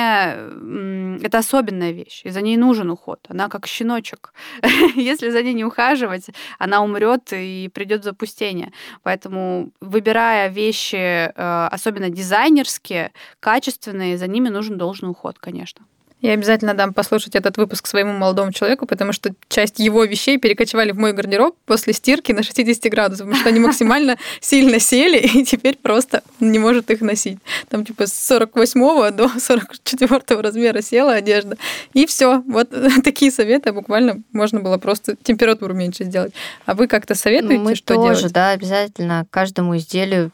Это 1.25 1.39
особенная 1.39 1.93
вещь, 1.93 2.23
и 2.25 2.31
за 2.31 2.43
ней 2.43 2.57
нужен 2.57 2.91
уход. 2.91 3.21
Она 3.29 3.49
как 3.49 3.67
щеночек. 3.67 4.33
Если 4.97 5.31
за 5.31 5.43
ней 5.43 5.55
не 5.55 5.65
ухаживать, 5.65 6.27
она 6.59 6.83
умрет 6.83 7.33
и 7.33 7.71
придет 7.73 8.05
запустение. 8.05 8.73
Поэтому, 9.03 9.71
выбирая 9.81 10.49
вещи, 10.49 10.97
э, 10.97 11.69
особенно 11.73 12.11
дизайнерские, 12.11 13.13
качественные, 13.41 14.19
за 14.19 14.27
ними 14.27 14.49
нужен 14.49 14.77
должный 14.79 15.11
уход, 15.11 15.36
конечно. 15.41 15.85
Я 16.23 16.33
обязательно 16.33 16.73
дам 16.73 16.95
послушать 16.95 17.37
этот 17.37 17.59
выпуск 17.59 17.87
своему 17.87 18.13
молодому 18.15 18.51
человеку, 18.51 18.87
потому 18.87 19.13
что 19.13 19.35
часть 19.49 19.79
его 19.79 20.03
вещей 20.05 20.39
перекочевали 20.39 20.93
в 20.93 20.99
мой 20.99 21.13
гардероб 21.13 21.55
после 21.67 21.93
стирки 21.93 22.33
на 22.33 22.43
60 22.43 22.91
градусов, 22.91 23.27
потому 23.27 23.39
что 23.39 23.49
они 23.51 23.61
максимально 23.61 24.17
сильно 24.41 24.81
сели, 24.81 25.19
и 25.19 25.45
теперь 25.45 25.77
просто 25.77 26.23
не 26.41 26.59
может 26.59 26.91
их 26.91 27.03
носить. 27.03 27.39
Там 27.69 27.85
типа 27.85 28.07
с 28.07 28.15
48 28.15 29.11
до 29.15 29.29
44 29.39 30.41
размера 30.41 30.81
села 30.81 31.13
одежда. 31.13 31.59
И 31.93 32.07
все. 32.07 32.43
Вот 32.47 32.71
такие 33.05 33.31
советы 33.31 33.73
буквально 33.73 34.23
можно 34.33 34.61
было 34.61 34.79
просто 34.79 35.17
температуру 35.23 35.75
меньше 35.75 36.05
сделать. 36.05 36.33
А 36.65 36.75
вы 36.75 36.89
как-то 36.89 37.15
советуете, 37.15 37.59
Ну, 37.59 37.65
мы 37.65 37.75
что 37.75 37.95
тоже, 37.95 38.21
делать? 38.21 38.33
да, 38.33 38.51
обязательно 38.53 39.27
каждому 39.31 39.77
изделию 39.77 40.33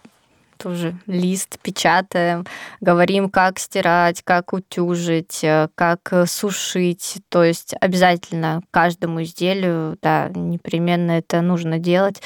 тоже 0.63 0.97
лист 1.07 1.59
печатаем, 1.61 2.47
говорим, 2.81 3.29
как 3.29 3.59
стирать, 3.59 4.23
как 4.23 4.53
утюжить, 4.53 5.43
э, 5.43 5.69
как 5.75 6.01
э, 6.13 6.27
сушить. 6.27 7.19
То 7.29 7.43
есть 7.43 7.75
обязательно 7.81 8.63
каждому 8.71 9.23
изделию, 9.23 9.99
да, 10.03 10.31
непременно 10.35 11.13
это 11.13 11.41
нужно 11.41 11.79
делать, 11.79 12.23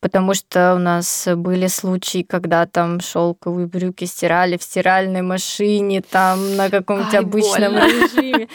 потому 0.00 0.34
что 0.34 0.74
у 0.74 0.78
нас 0.78 1.28
были 1.36 1.66
случаи, 1.66 2.22
когда 2.22 2.66
там 2.66 3.00
шелковые 3.00 3.66
брюки 3.66 4.04
стирали 4.04 4.56
в 4.56 4.62
стиральной 4.62 5.22
машине, 5.22 6.02
там 6.02 6.56
на 6.56 6.70
каком-нибудь 6.70 7.14
Ай, 7.14 7.20
обычном 7.20 7.72
больно. 7.72 7.86
режиме. 7.86 8.48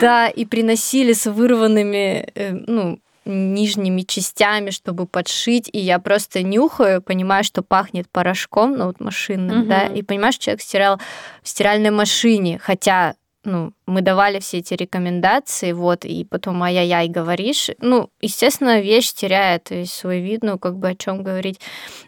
Да, 0.00 0.28
и 0.28 0.44
приносили 0.44 1.12
с 1.12 1.30
вырванными, 1.30 2.28
э, 2.34 2.52
ну, 2.52 3.00
нижними 3.30 4.02
частями, 4.02 4.70
чтобы 4.70 5.06
подшить, 5.06 5.68
и 5.72 5.78
я 5.78 5.98
просто 5.98 6.42
нюхаю, 6.42 7.00
понимаю, 7.02 7.44
что 7.44 7.62
пахнет 7.62 8.08
порошком, 8.10 8.76
ну 8.76 8.86
вот 8.86 9.00
машинным, 9.00 9.60
Мгм. 9.60 9.68
да, 9.68 9.86
и 9.86 10.02
понимаю, 10.02 10.32
что 10.32 10.44
человек 10.44 10.62
стирал 10.62 11.00
в 11.42 11.48
стиральной 11.48 11.90
машине, 11.90 12.58
хотя 12.62 13.14
ну, 13.42 13.72
мы 13.86 14.02
давали 14.02 14.38
все 14.38 14.58
эти 14.58 14.74
рекомендации, 14.74 15.72
вот, 15.72 16.04
и 16.04 16.24
потом 16.24 16.62
ай-яй-яй 16.62 17.08
говоришь. 17.08 17.70
Ну, 17.80 18.10
естественно, 18.20 18.80
вещь 18.80 19.14
теряет 19.14 19.70
весь 19.70 19.94
свой 19.94 20.20
вид, 20.20 20.42
ну, 20.42 20.58
как 20.58 20.76
бы 20.76 20.88
о 20.90 20.94
чем 20.94 21.22
говорить. 21.22 21.58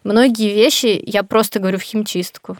Многие 0.03 0.53
вещи 0.53 1.01
я 1.03 1.23
просто 1.23 1.59
говорю 1.59 1.79
в 1.79 1.81
химчистку. 1.81 2.57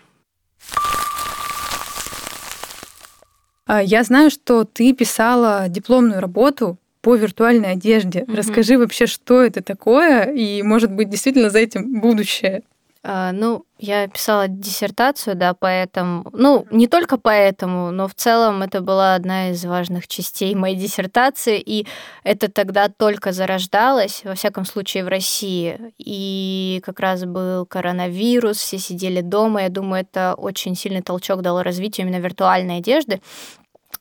А, 3.65 3.81
Я 3.81 4.03
знаю, 4.03 4.29
что 4.31 4.63
ты 4.63 4.93
писала 4.93 5.65
дипломную 5.69 6.19
работу 6.19 6.77
по 7.03 7.15
виртуальной 7.15 7.73
одежде. 7.73 8.23
Мгм. 8.25 8.35
Расскажи 8.35 8.77
вообще, 8.77 9.05
что 9.07 9.43
это 9.43 9.61
такое, 9.61 10.23
и, 10.31 10.63
может 10.63 10.91
быть, 10.91 11.09
действительно 11.09 11.49
за 11.49 11.59
этим 11.59 11.99
будущее. 11.99 12.63
А, 13.03 13.33
Ну, 13.33 13.65
я 13.77 14.07
писала 14.07 14.47
диссертацию, 14.47 15.35
да, 15.35 15.53
поэтому, 15.53 16.25
ну, 16.31 16.65
не 16.71 16.87
только 16.87 17.17
поэтому, 17.17 17.91
но 17.91 18.07
в 18.07 18.15
целом 18.15 18.61
это 18.61 18.79
была 18.79 19.15
одна 19.15 19.49
из 19.49 19.65
важных 19.65 20.07
частей 20.07 20.55
моей 20.55 20.77
диссертации, 20.77 21.59
и 21.59 21.85
это 22.23 22.49
тогда 22.49 22.87
только 22.87 23.33
зарождалось, 23.33 24.21
во 24.23 24.35
всяком 24.35 24.63
случае, 24.63 25.03
в 25.03 25.09
России. 25.09 25.93
И 25.97 26.81
как 26.85 27.01
раз 27.01 27.25
был 27.25 27.65
коронавирус, 27.65 28.57
все 28.57 28.77
сидели 28.77 29.19
дома, 29.19 29.63
я 29.63 29.69
думаю, 29.69 30.03
это 30.03 30.35
очень 30.37 30.75
сильный 30.75 31.01
толчок 31.01 31.41
дало 31.41 31.63
развитию 31.63 32.07
именно 32.07 32.21
виртуальной 32.21 32.77
одежды. 32.77 33.19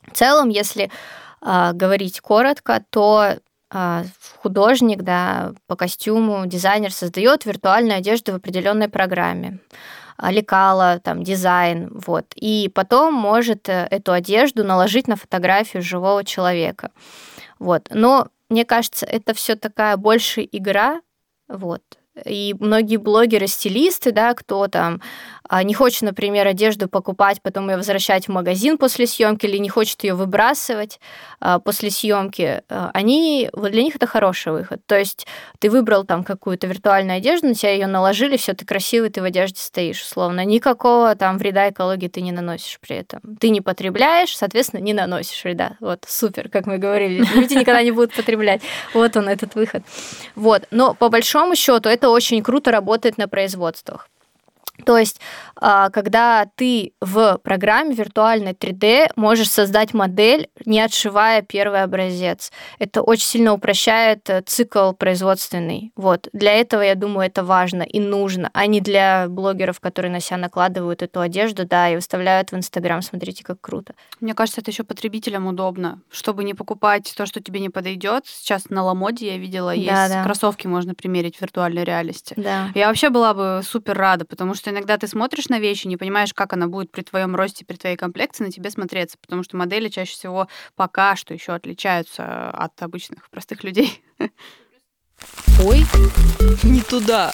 В 0.07 0.17
целом, 0.17 0.49
если 0.49 0.91
говорить 1.43 2.21
коротко, 2.21 2.85
то 2.91 3.37
а, 3.75 4.05
художник, 4.43 5.03
да, 5.03 5.55
по 5.67 5.77
костюму, 5.77 6.45
дизайнер 6.45 6.93
создает 6.93 7.47
виртуальную 7.47 7.97
одежду 7.97 8.33
в 8.33 8.37
определенной 8.37 8.89
программе. 8.89 9.61
А, 10.19 10.31
Лекала, 10.31 11.01
там, 11.03 11.25
дизайн, 11.25 11.91
вот. 12.07 12.27
И 12.35 12.71
потом 12.75 13.15
может 13.15 13.71
э, 13.71 13.89
эту 13.91 14.13
одежду 14.13 14.63
наложить 14.63 15.09
на 15.09 15.17
фотографию 15.17 15.83
живого 15.83 16.23
человека. 16.23 16.91
Вот. 17.59 17.89
Но 17.89 18.29
мне 18.51 18.67
кажется, 18.67 19.07
это 19.07 19.33
все 19.33 19.57
такая 19.57 19.97
больше 19.97 20.47
игра, 20.53 21.01
вот. 21.49 21.83
И 22.27 22.55
многие 22.61 22.99
блогеры, 22.99 23.47
стилисты, 23.47 24.13
да, 24.13 24.35
кто 24.35 24.69
там 24.69 25.01
а, 25.42 25.42
не 25.63 25.75
хочет, 25.75 26.03
например, 26.03 26.47
одежду 26.47 26.89
покупать, 26.89 27.43
потом 27.43 27.69
ее 27.71 27.77
возвращать 27.77 28.27
в 28.27 28.33
магазин 28.33 28.79
после 28.79 29.07
съемки 29.07 29.47
или 29.47 29.59
не 29.59 29.69
хочет 29.69 30.03
ее 30.05 30.15
выбрасывать 30.15 31.01
а, 31.41 31.59
после 31.59 31.91
съемки, 31.91 32.63
а, 32.69 32.91
они, 32.95 33.51
вот 33.53 33.73
для 33.73 33.83
них 33.83 33.97
это 33.97 34.07
хороший 34.07 34.53
выход. 34.53 34.81
То 34.87 34.99
есть 34.99 35.27
ты 35.59 35.71
выбрал 35.71 36.05
там 36.05 36.25
какую-то 36.25 36.67
виртуальную 36.67 37.19
одежду, 37.19 37.49
на 37.49 37.55
тебя 37.55 37.73
ее 37.73 37.87
наложили, 37.87 38.37
все, 38.37 38.55
ты 38.55 38.65
красивый, 38.65 39.11
ты 39.11 39.21
в 39.21 39.25
одежде 39.25 39.61
стоишь, 39.61 40.03
условно. 40.03 40.45
Никакого 40.45 41.15
там 41.17 41.39
вреда 41.39 41.71
экологии 41.71 42.09
ты 42.09 42.21
не 42.21 42.33
наносишь 42.33 42.79
при 42.81 42.97
этом. 42.97 43.21
Ты 43.41 43.51
не 43.51 43.61
потребляешь, 43.61 44.37
соответственно, 44.37 44.81
не 44.81 44.95
наносишь 44.95 45.43
вреда. 45.45 45.77
Вот, 45.81 46.05
супер, 46.07 46.49
как 46.49 46.67
мы 46.67 46.79
говорили. 46.79 47.25
Люди 47.35 47.55
никогда 47.55 47.83
не 47.83 47.91
будут 47.91 48.15
потреблять. 48.15 48.63
Вот 48.95 49.17
он, 49.17 49.29
этот 49.29 49.55
выход. 49.55 49.83
Вот. 50.35 50.67
Но 50.71 50.95
по 50.95 51.09
большому 51.09 51.57
счету 51.57 51.89
это 51.89 52.11
очень 52.11 52.43
круто 52.43 52.71
работает 52.71 53.19
на 53.19 53.29
производствах. 53.29 54.09
То 54.85 54.99
есть, 54.99 55.21
а, 55.57 55.91
когда 55.91 56.47
ты 56.57 56.93
в 57.01 57.39
программе 57.43 57.95
виртуальной 57.95 58.53
3D 58.53 59.11
можешь 59.17 59.51
создать 59.51 59.95
модель, 59.95 60.49
не 60.65 60.81
отшивая 60.81 61.43
первый 61.43 61.83
образец. 61.83 62.51
Это 62.79 63.03
очень 63.03 63.27
сильно 63.27 63.53
упрощает 63.53 64.29
э, 64.29 64.43
цикл 64.43 64.93
производственный. 64.93 65.93
Вот. 65.97 66.29
Для 66.33 66.53
этого, 66.53 66.83
я 66.83 66.95
думаю, 66.95 67.27
это 67.27 67.45
важно 67.45 67.83
и 67.83 68.01
нужно, 68.01 68.51
а 68.53 68.67
не 68.67 68.81
для 68.81 69.27
блогеров, 69.29 69.79
которые 69.81 70.11
на 70.11 70.21
себя 70.21 70.37
накладывают 70.37 71.03
эту 71.03 71.21
одежду, 71.21 71.65
да, 71.65 71.89
и 71.91 71.95
выставляют 71.95 72.51
в 72.51 72.57
Инстаграм, 72.57 73.03
смотрите, 73.03 73.45
как 73.45 73.61
круто. 73.61 73.95
Мне 74.21 74.35
кажется, 74.35 74.61
это 74.61 74.71
еще 74.71 74.83
потребителям 74.83 75.47
удобно, 75.47 76.01
чтобы 76.11 76.43
не 76.45 76.55
покупать 76.55 77.13
то, 77.17 77.27
что 77.27 77.41
тебе 77.41 77.61
не 77.61 77.69
подойдет. 77.71 78.25
Сейчас 78.27 78.69
на 78.69 78.83
Ламоде 78.83 79.27
я 79.33 79.39
видела, 79.39 79.71
есть 79.71 79.89
Да-да. 79.89 80.25
кроссовки 80.25 80.67
можно 80.67 80.95
примерить 80.95 81.37
в 81.37 81.41
виртуальной 81.43 81.85
реальности. 81.85 82.35
Да. 82.37 82.71
Я 82.75 82.89
вообще 82.89 83.11
была 83.11 83.35
бы 83.35 83.61
супер 83.65 83.97
рада, 83.97 84.25
потому 84.25 84.55
что 84.55 84.72
иногда 84.73 84.99
ты 84.99 85.07
смотришь 85.07 85.49
на 85.49 85.59
вещи, 85.59 85.87
не 85.87 85.97
понимаешь, 85.97 86.35
как 86.35 86.53
она 86.53 86.67
будет 86.67 86.91
при 86.91 87.03
твоем 87.03 87.37
росте, 87.37 87.65
при 87.65 87.77
твоей 87.77 87.97
комплекции 87.97 88.45
на 88.45 88.51
тебе 88.51 88.71
смотреться, 88.71 89.19
потому 89.21 89.43
что 89.43 89.57
модели 89.57 89.89
чаще 89.89 90.13
всего 90.13 90.49
пока 90.75 91.17
что 91.17 91.35
еще 91.35 91.53
отличаются 91.53 92.51
от 92.51 92.81
обычных 92.83 93.31
простых 93.31 93.65
людей. 93.65 94.03
Ой, 95.65 95.85
не 96.63 96.81
туда. 96.81 97.33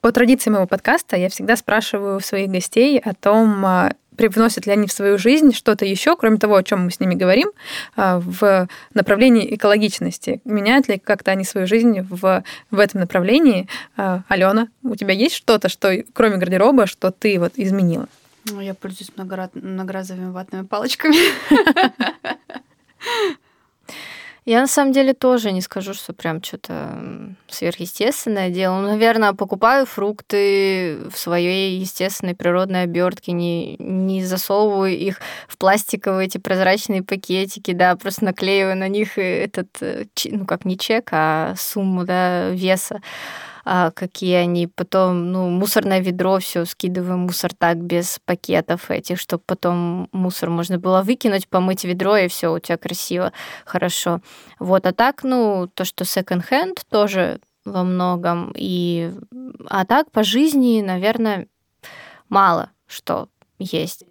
По 0.00 0.12
традиции 0.12 0.50
моего 0.50 0.66
подкаста 0.66 1.16
я 1.16 1.28
всегда 1.28 1.56
спрашиваю 1.56 2.20
своих 2.20 2.48
гостей 2.48 2.98
о 2.98 3.12
том, 3.14 3.64
а, 3.66 3.92
привносят 4.18 4.66
ли 4.66 4.72
они 4.72 4.86
в 4.86 4.92
свою 4.92 5.16
жизнь 5.16 5.54
что-то 5.54 5.86
еще, 5.86 6.16
кроме 6.16 6.36
того, 6.36 6.56
о 6.56 6.62
чем 6.62 6.84
мы 6.84 6.90
с 6.90 7.00
ними 7.00 7.14
говорим, 7.14 7.50
а, 7.96 8.20
в 8.20 8.68
направлении 8.92 9.54
экологичности. 9.54 10.40
Меняют 10.44 10.88
ли 10.88 10.98
как-то 10.98 11.30
они 11.30 11.44
свою 11.44 11.66
жизнь 11.66 12.00
в, 12.00 12.44
в 12.70 12.78
этом 12.78 13.00
направлении? 13.00 13.68
А, 13.96 14.22
Алена, 14.28 14.68
у 14.82 14.94
тебя 14.96 15.14
есть 15.14 15.36
что-то, 15.36 15.68
что 15.68 15.94
кроме 16.12 16.36
гардероба, 16.36 16.86
что 16.86 17.10
ты 17.10 17.38
вот 17.38 17.52
изменила? 17.56 18.08
Ну, 18.44 18.60
Я 18.60 18.74
пользуюсь 18.74 19.10
многора- 19.16 19.50
многоразовыми 19.54 20.30
ватными 20.30 20.66
палочками. 20.66 21.16
Я 24.48 24.62
на 24.62 24.66
самом 24.66 24.94
деле 24.94 25.12
тоже 25.12 25.52
не 25.52 25.60
скажу, 25.60 25.92
что 25.92 26.14
прям 26.14 26.42
что-то 26.42 26.98
сверхъестественное 27.48 28.48
делаю. 28.48 28.80
Наверное, 28.80 29.34
покупаю 29.34 29.84
фрукты 29.84 31.00
в 31.10 31.18
своей 31.18 31.78
естественной 31.78 32.34
природной 32.34 32.84
обертке, 32.84 33.32
не, 33.32 33.76
не 33.78 34.24
засовываю 34.24 34.96
их 34.96 35.20
в 35.48 35.58
пластиковые 35.58 36.28
эти 36.28 36.38
прозрачные 36.38 37.02
пакетики, 37.02 37.72
да, 37.72 37.94
просто 37.96 38.24
наклеиваю 38.24 38.78
на 38.78 38.88
них 38.88 39.18
этот, 39.18 39.68
э, 39.82 40.06
ну 40.30 40.46
как 40.46 40.64
не 40.64 40.78
чек, 40.78 41.10
а 41.12 41.52
сумму, 41.58 42.04
да, 42.04 42.48
веса 42.48 43.02
какие 43.94 44.34
они. 44.34 44.66
Потом, 44.66 45.32
ну, 45.32 45.48
мусорное 45.50 46.00
ведро, 46.00 46.38
все 46.38 46.64
скидываю 46.64 47.18
мусор 47.18 47.52
так 47.54 47.78
без 47.78 48.18
пакетов 48.24 48.90
этих, 48.90 49.18
чтобы 49.18 49.42
потом 49.46 50.08
мусор 50.12 50.50
можно 50.50 50.78
было 50.78 51.02
выкинуть, 51.02 51.48
помыть 51.48 51.84
ведро, 51.84 52.16
и 52.16 52.28
все 52.28 52.52
у 52.52 52.58
тебя 52.58 52.78
красиво, 52.78 53.32
хорошо. 53.64 54.20
Вот, 54.58 54.86
а 54.86 54.92
так, 54.92 55.22
ну, 55.22 55.68
то, 55.72 55.84
что 55.84 56.04
second-hand 56.04 56.78
тоже 56.90 57.40
во 57.64 57.84
многом. 57.84 58.52
И... 58.56 59.12
А 59.66 59.84
так 59.84 60.10
по 60.10 60.22
жизни, 60.22 60.80
наверное, 60.80 61.46
мало 62.28 62.70
что 62.88 63.28
есть. 63.58 64.04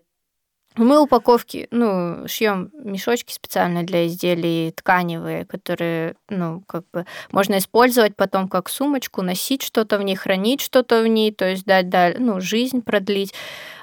Мы 0.77 1.01
упаковки, 1.01 1.67
ну, 1.71 2.27
шьем 2.27 2.71
мешочки 2.73 3.33
специально 3.33 3.83
для 3.83 4.05
изделий 4.05 4.71
тканевые, 4.71 5.45
которые, 5.45 6.15
ну, 6.29 6.61
как 6.67 6.83
бы 6.93 7.05
можно 7.31 7.57
использовать 7.57 8.15
потом 8.15 8.47
как 8.47 8.69
сумочку, 8.69 9.23
носить 9.23 9.63
что-то 9.63 9.97
в 9.97 10.03
ней, 10.03 10.15
хранить 10.15 10.61
что-то 10.61 11.01
в 11.01 11.07
ней, 11.07 11.31
то 11.31 11.49
есть 11.49 11.65
дать, 11.65 11.89
дать 11.89 12.19
ну, 12.19 12.39
жизнь 12.39 12.83
продлить 12.83 13.33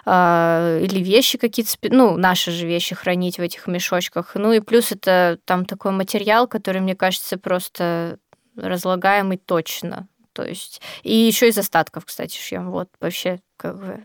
а, 0.07 0.79
или 0.81 1.01
вещи 1.01 1.37
какие-то, 1.37 1.73
ну, 1.91 2.17
наши 2.17 2.53
же 2.53 2.67
вещи 2.67 2.95
хранить 2.95 3.39
в 3.39 3.43
этих 3.43 3.67
мешочках. 3.67 4.33
Ну 4.37 4.53
и 4.53 4.61
плюс 4.61 4.93
это 4.93 5.39
там 5.45 5.65
такой 5.65 5.91
материал, 5.91 6.47
который, 6.47 6.81
мне 6.81 6.95
кажется, 6.95 7.39
просто 7.39 8.19
разлагаемый 8.57 9.39
точно. 9.39 10.07
То 10.35 10.45
есть, 10.45 10.83
и 11.03 11.15
еще 11.15 11.49
из 11.49 11.57
остатков, 11.57 12.05
кстати, 12.05 12.37
шьем. 12.37 12.71
Вот 12.71 12.89
вообще 13.01 13.41
как 13.57 13.79
бы 13.79 14.05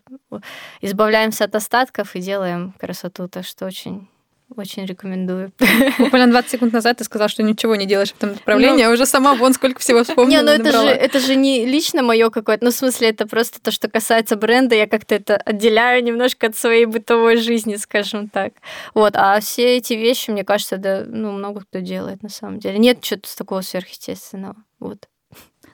избавляемся 0.79 1.45
от 1.45 1.55
остатков 1.55 2.15
и 2.15 2.21
делаем 2.21 2.73
красоту, 2.79 3.27
так 3.27 3.45
что 3.45 3.65
очень 3.65 4.07
очень 4.55 4.85
рекомендую. 4.85 5.51
Буквально 5.99 6.31
20 6.31 6.51
секунд 6.51 6.73
назад 6.73 6.97
ты 6.97 7.03
сказал, 7.03 7.27
что 7.27 7.43
ничего 7.43 7.75
не 7.75 7.85
делаешь 7.85 8.11
в 8.11 8.17
этом 8.17 8.31
направлении, 8.31 8.83
Ну, 8.83 8.89
а 8.89 8.93
уже 8.93 9.05
сама 9.05 9.35
вон 9.35 9.53
сколько 9.53 9.79
всего 9.79 10.03
вспомнила. 10.03 10.39
Не, 10.39 10.43
ну 10.43 10.51
это 10.51 10.71
же, 10.71 10.87
это 10.87 11.19
же 11.19 11.35
не 11.35 11.65
лично 11.65 12.01
мое 12.01 12.29
какое-то, 12.29 12.65
ну 12.65 12.71
в 12.71 12.73
смысле 12.73 13.09
это 13.09 13.27
просто 13.27 13.61
то, 13.61 13.71
что 13.71 13.89
касается 13.89 14.35
бренда, 14.35 14.75
я 14.75 14.87
как-то 14.87 15.15
это 15.15 15.37
отделяю 15.37 16.03
немножко 16.03 16.47
от 16.47 16.57
своей 16.57 16.85
бытовой 16.85 17.37
жизни, 17.37 17.75
скажем 17.75 18.27
так. 18.27 18.53
Вот, 18.95 19.13
а 19.15 19.39
все 19.39 19.77
эти 19.77 19.93
вещи, 19.93 20.31
мне 20.31 20.43
кажется, 20.43 20.77
да, 20.77 21.03
ну 21.05 21.31
много 21.31 21.61
кто 21.61 21.79
делает 21.79 22.23
на 22.23 22.29
самом 22.29 22.59
деле. 22.59 22.79
Нет 22.79 23.01
чего-то 23.01 23.35
такого 23.37 23.61
сверхъестественного. 23.61 24.55
Вот. 24.79 25.07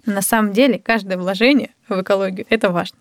На 0.05 0.21
самом 0.21 0.53
деле, 0.53 0.77
каждое 0.79 1.17
вложение 1.17 1.71
в 1.89 2.01
экологию– 2.01 2.45
это 2.49 2.69
важно. 2.69 2.99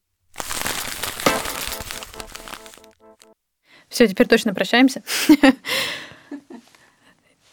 Все, 3.88 4.08
теперь 4.08 4.26
точно 4.26 4.54
прощаемся. 4.54 5.02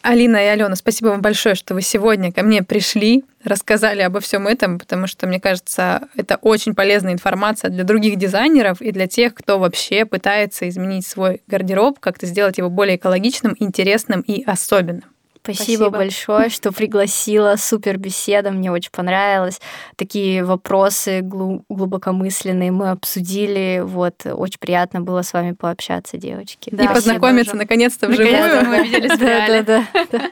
Алина 0.02 0.36
и 0.38 0.48
Алена, 0.48 0.74
спасибо 0.74 1.10
вам 1.10 1.20
большое, 1.20 1.54
что 1.54 1.74
вы 1.74 1.82
сегодня 1.82 2.32
ко 2.32 2.42
мне 2.42 2.64
пришли, 2.64 3.24
рассказали 3.44 4.00
обо 4.00 4.18
всем 4.18 4.48
этом, 4.48 4.80
потому 4.80 5.06
что, 5.06 5.28
мне 5.28 5.38
кажется, 5.38 6.08
это 6.16 6.36
очень 6.42 6.74
полезная 6.74 7.12
информация 7.12 7.70
для 7.70 7.84
других 7.84 8.16
дизайнеров 8.16 8.80
и 8.80 8.90
для 8.90 9.06
тех, 9.06 9.34
кто 9.34 9.60
вообще 9.60 10.04
пытается 10.04 10.68
изменить 10.68 11.06
свой 11.06 11.42
гардероб, 11.46 12.00
как-то 12.00 12.26
сделать 12.26 12.58
его 12.58 12.68
более 12.70 12.96
экологичным, 12.96 13.54
интересным 13.60 14.22
и 14.22 14.42
особенным. 14.42 15.11
Спасибо, 15.42 15.64
Спасибо. 15.64 15.90
большое, 15.90 16.48
что 16.50 16.70
пригласила. 16.72 17.56
Супер 17.58 17.98
беседа, 17.98 18.52
мне 18.52 18.70
очень 18.70 18.90
понравилось. 18.92 19.60
Такие 19.96 20.44
вопросы 20.44 21.20
глу- 21.20 21.64
глубокомысленные 21.68 22.70
мы 22.70 22.90
обсудили. 22.90 23.82
Вот, 23.84 24.24
очень 24.24 24.58
приятно 24.60 25.00
было 25.00 25.22
с 25.22 25.32
вами 25.32 25.52
пообщаться, 25.52 26.16
девочки. 26.16 26.68
и 26.70 26.76
познакомиться 26.86 27.56
наконец-то 27.56 28.06
вживую. 28.08 28.32
Наконец-то 28.32 28.68
мы 28.68 28.80
увиделись 28.82 29.18
в 29.18 29.22
реале. 29.22 29.62
Да, 29.62 29.84
да, 29.94 30.06
да. 30.12 30.30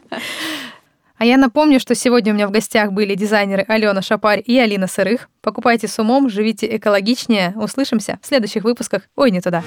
А 1.19 1.25
я 1.27 1.37
напомню, 1.37 1.81
что 1.81 1.95
сегодня 1.95 2.33
у 2.33 2.35
меня 2.37 2.47
в 2.49 2.51
гостях 2.51 2.93
были 2.93 3.15
дизайнеры 3.15 3.65
Алена 3.69 4.01
Шапарь 4.01 4.43
и 4.47 4.59
Алина 4.59 4.87
Сырых. 4.87 5.29
Покупайте 5.43 5.87
с 5.87 5.99
умом, 5.99 6.31
живите 6.31 6.77
экологичнее. 6.77 7.53
Услышимся 7.57 8.19
в 8.23 8.27
следующих 8.27 8.65
выпусках. 8.65 9.03
Ой, 9.17 9.31
не 9.31 9.41
туда. 9.43 9.63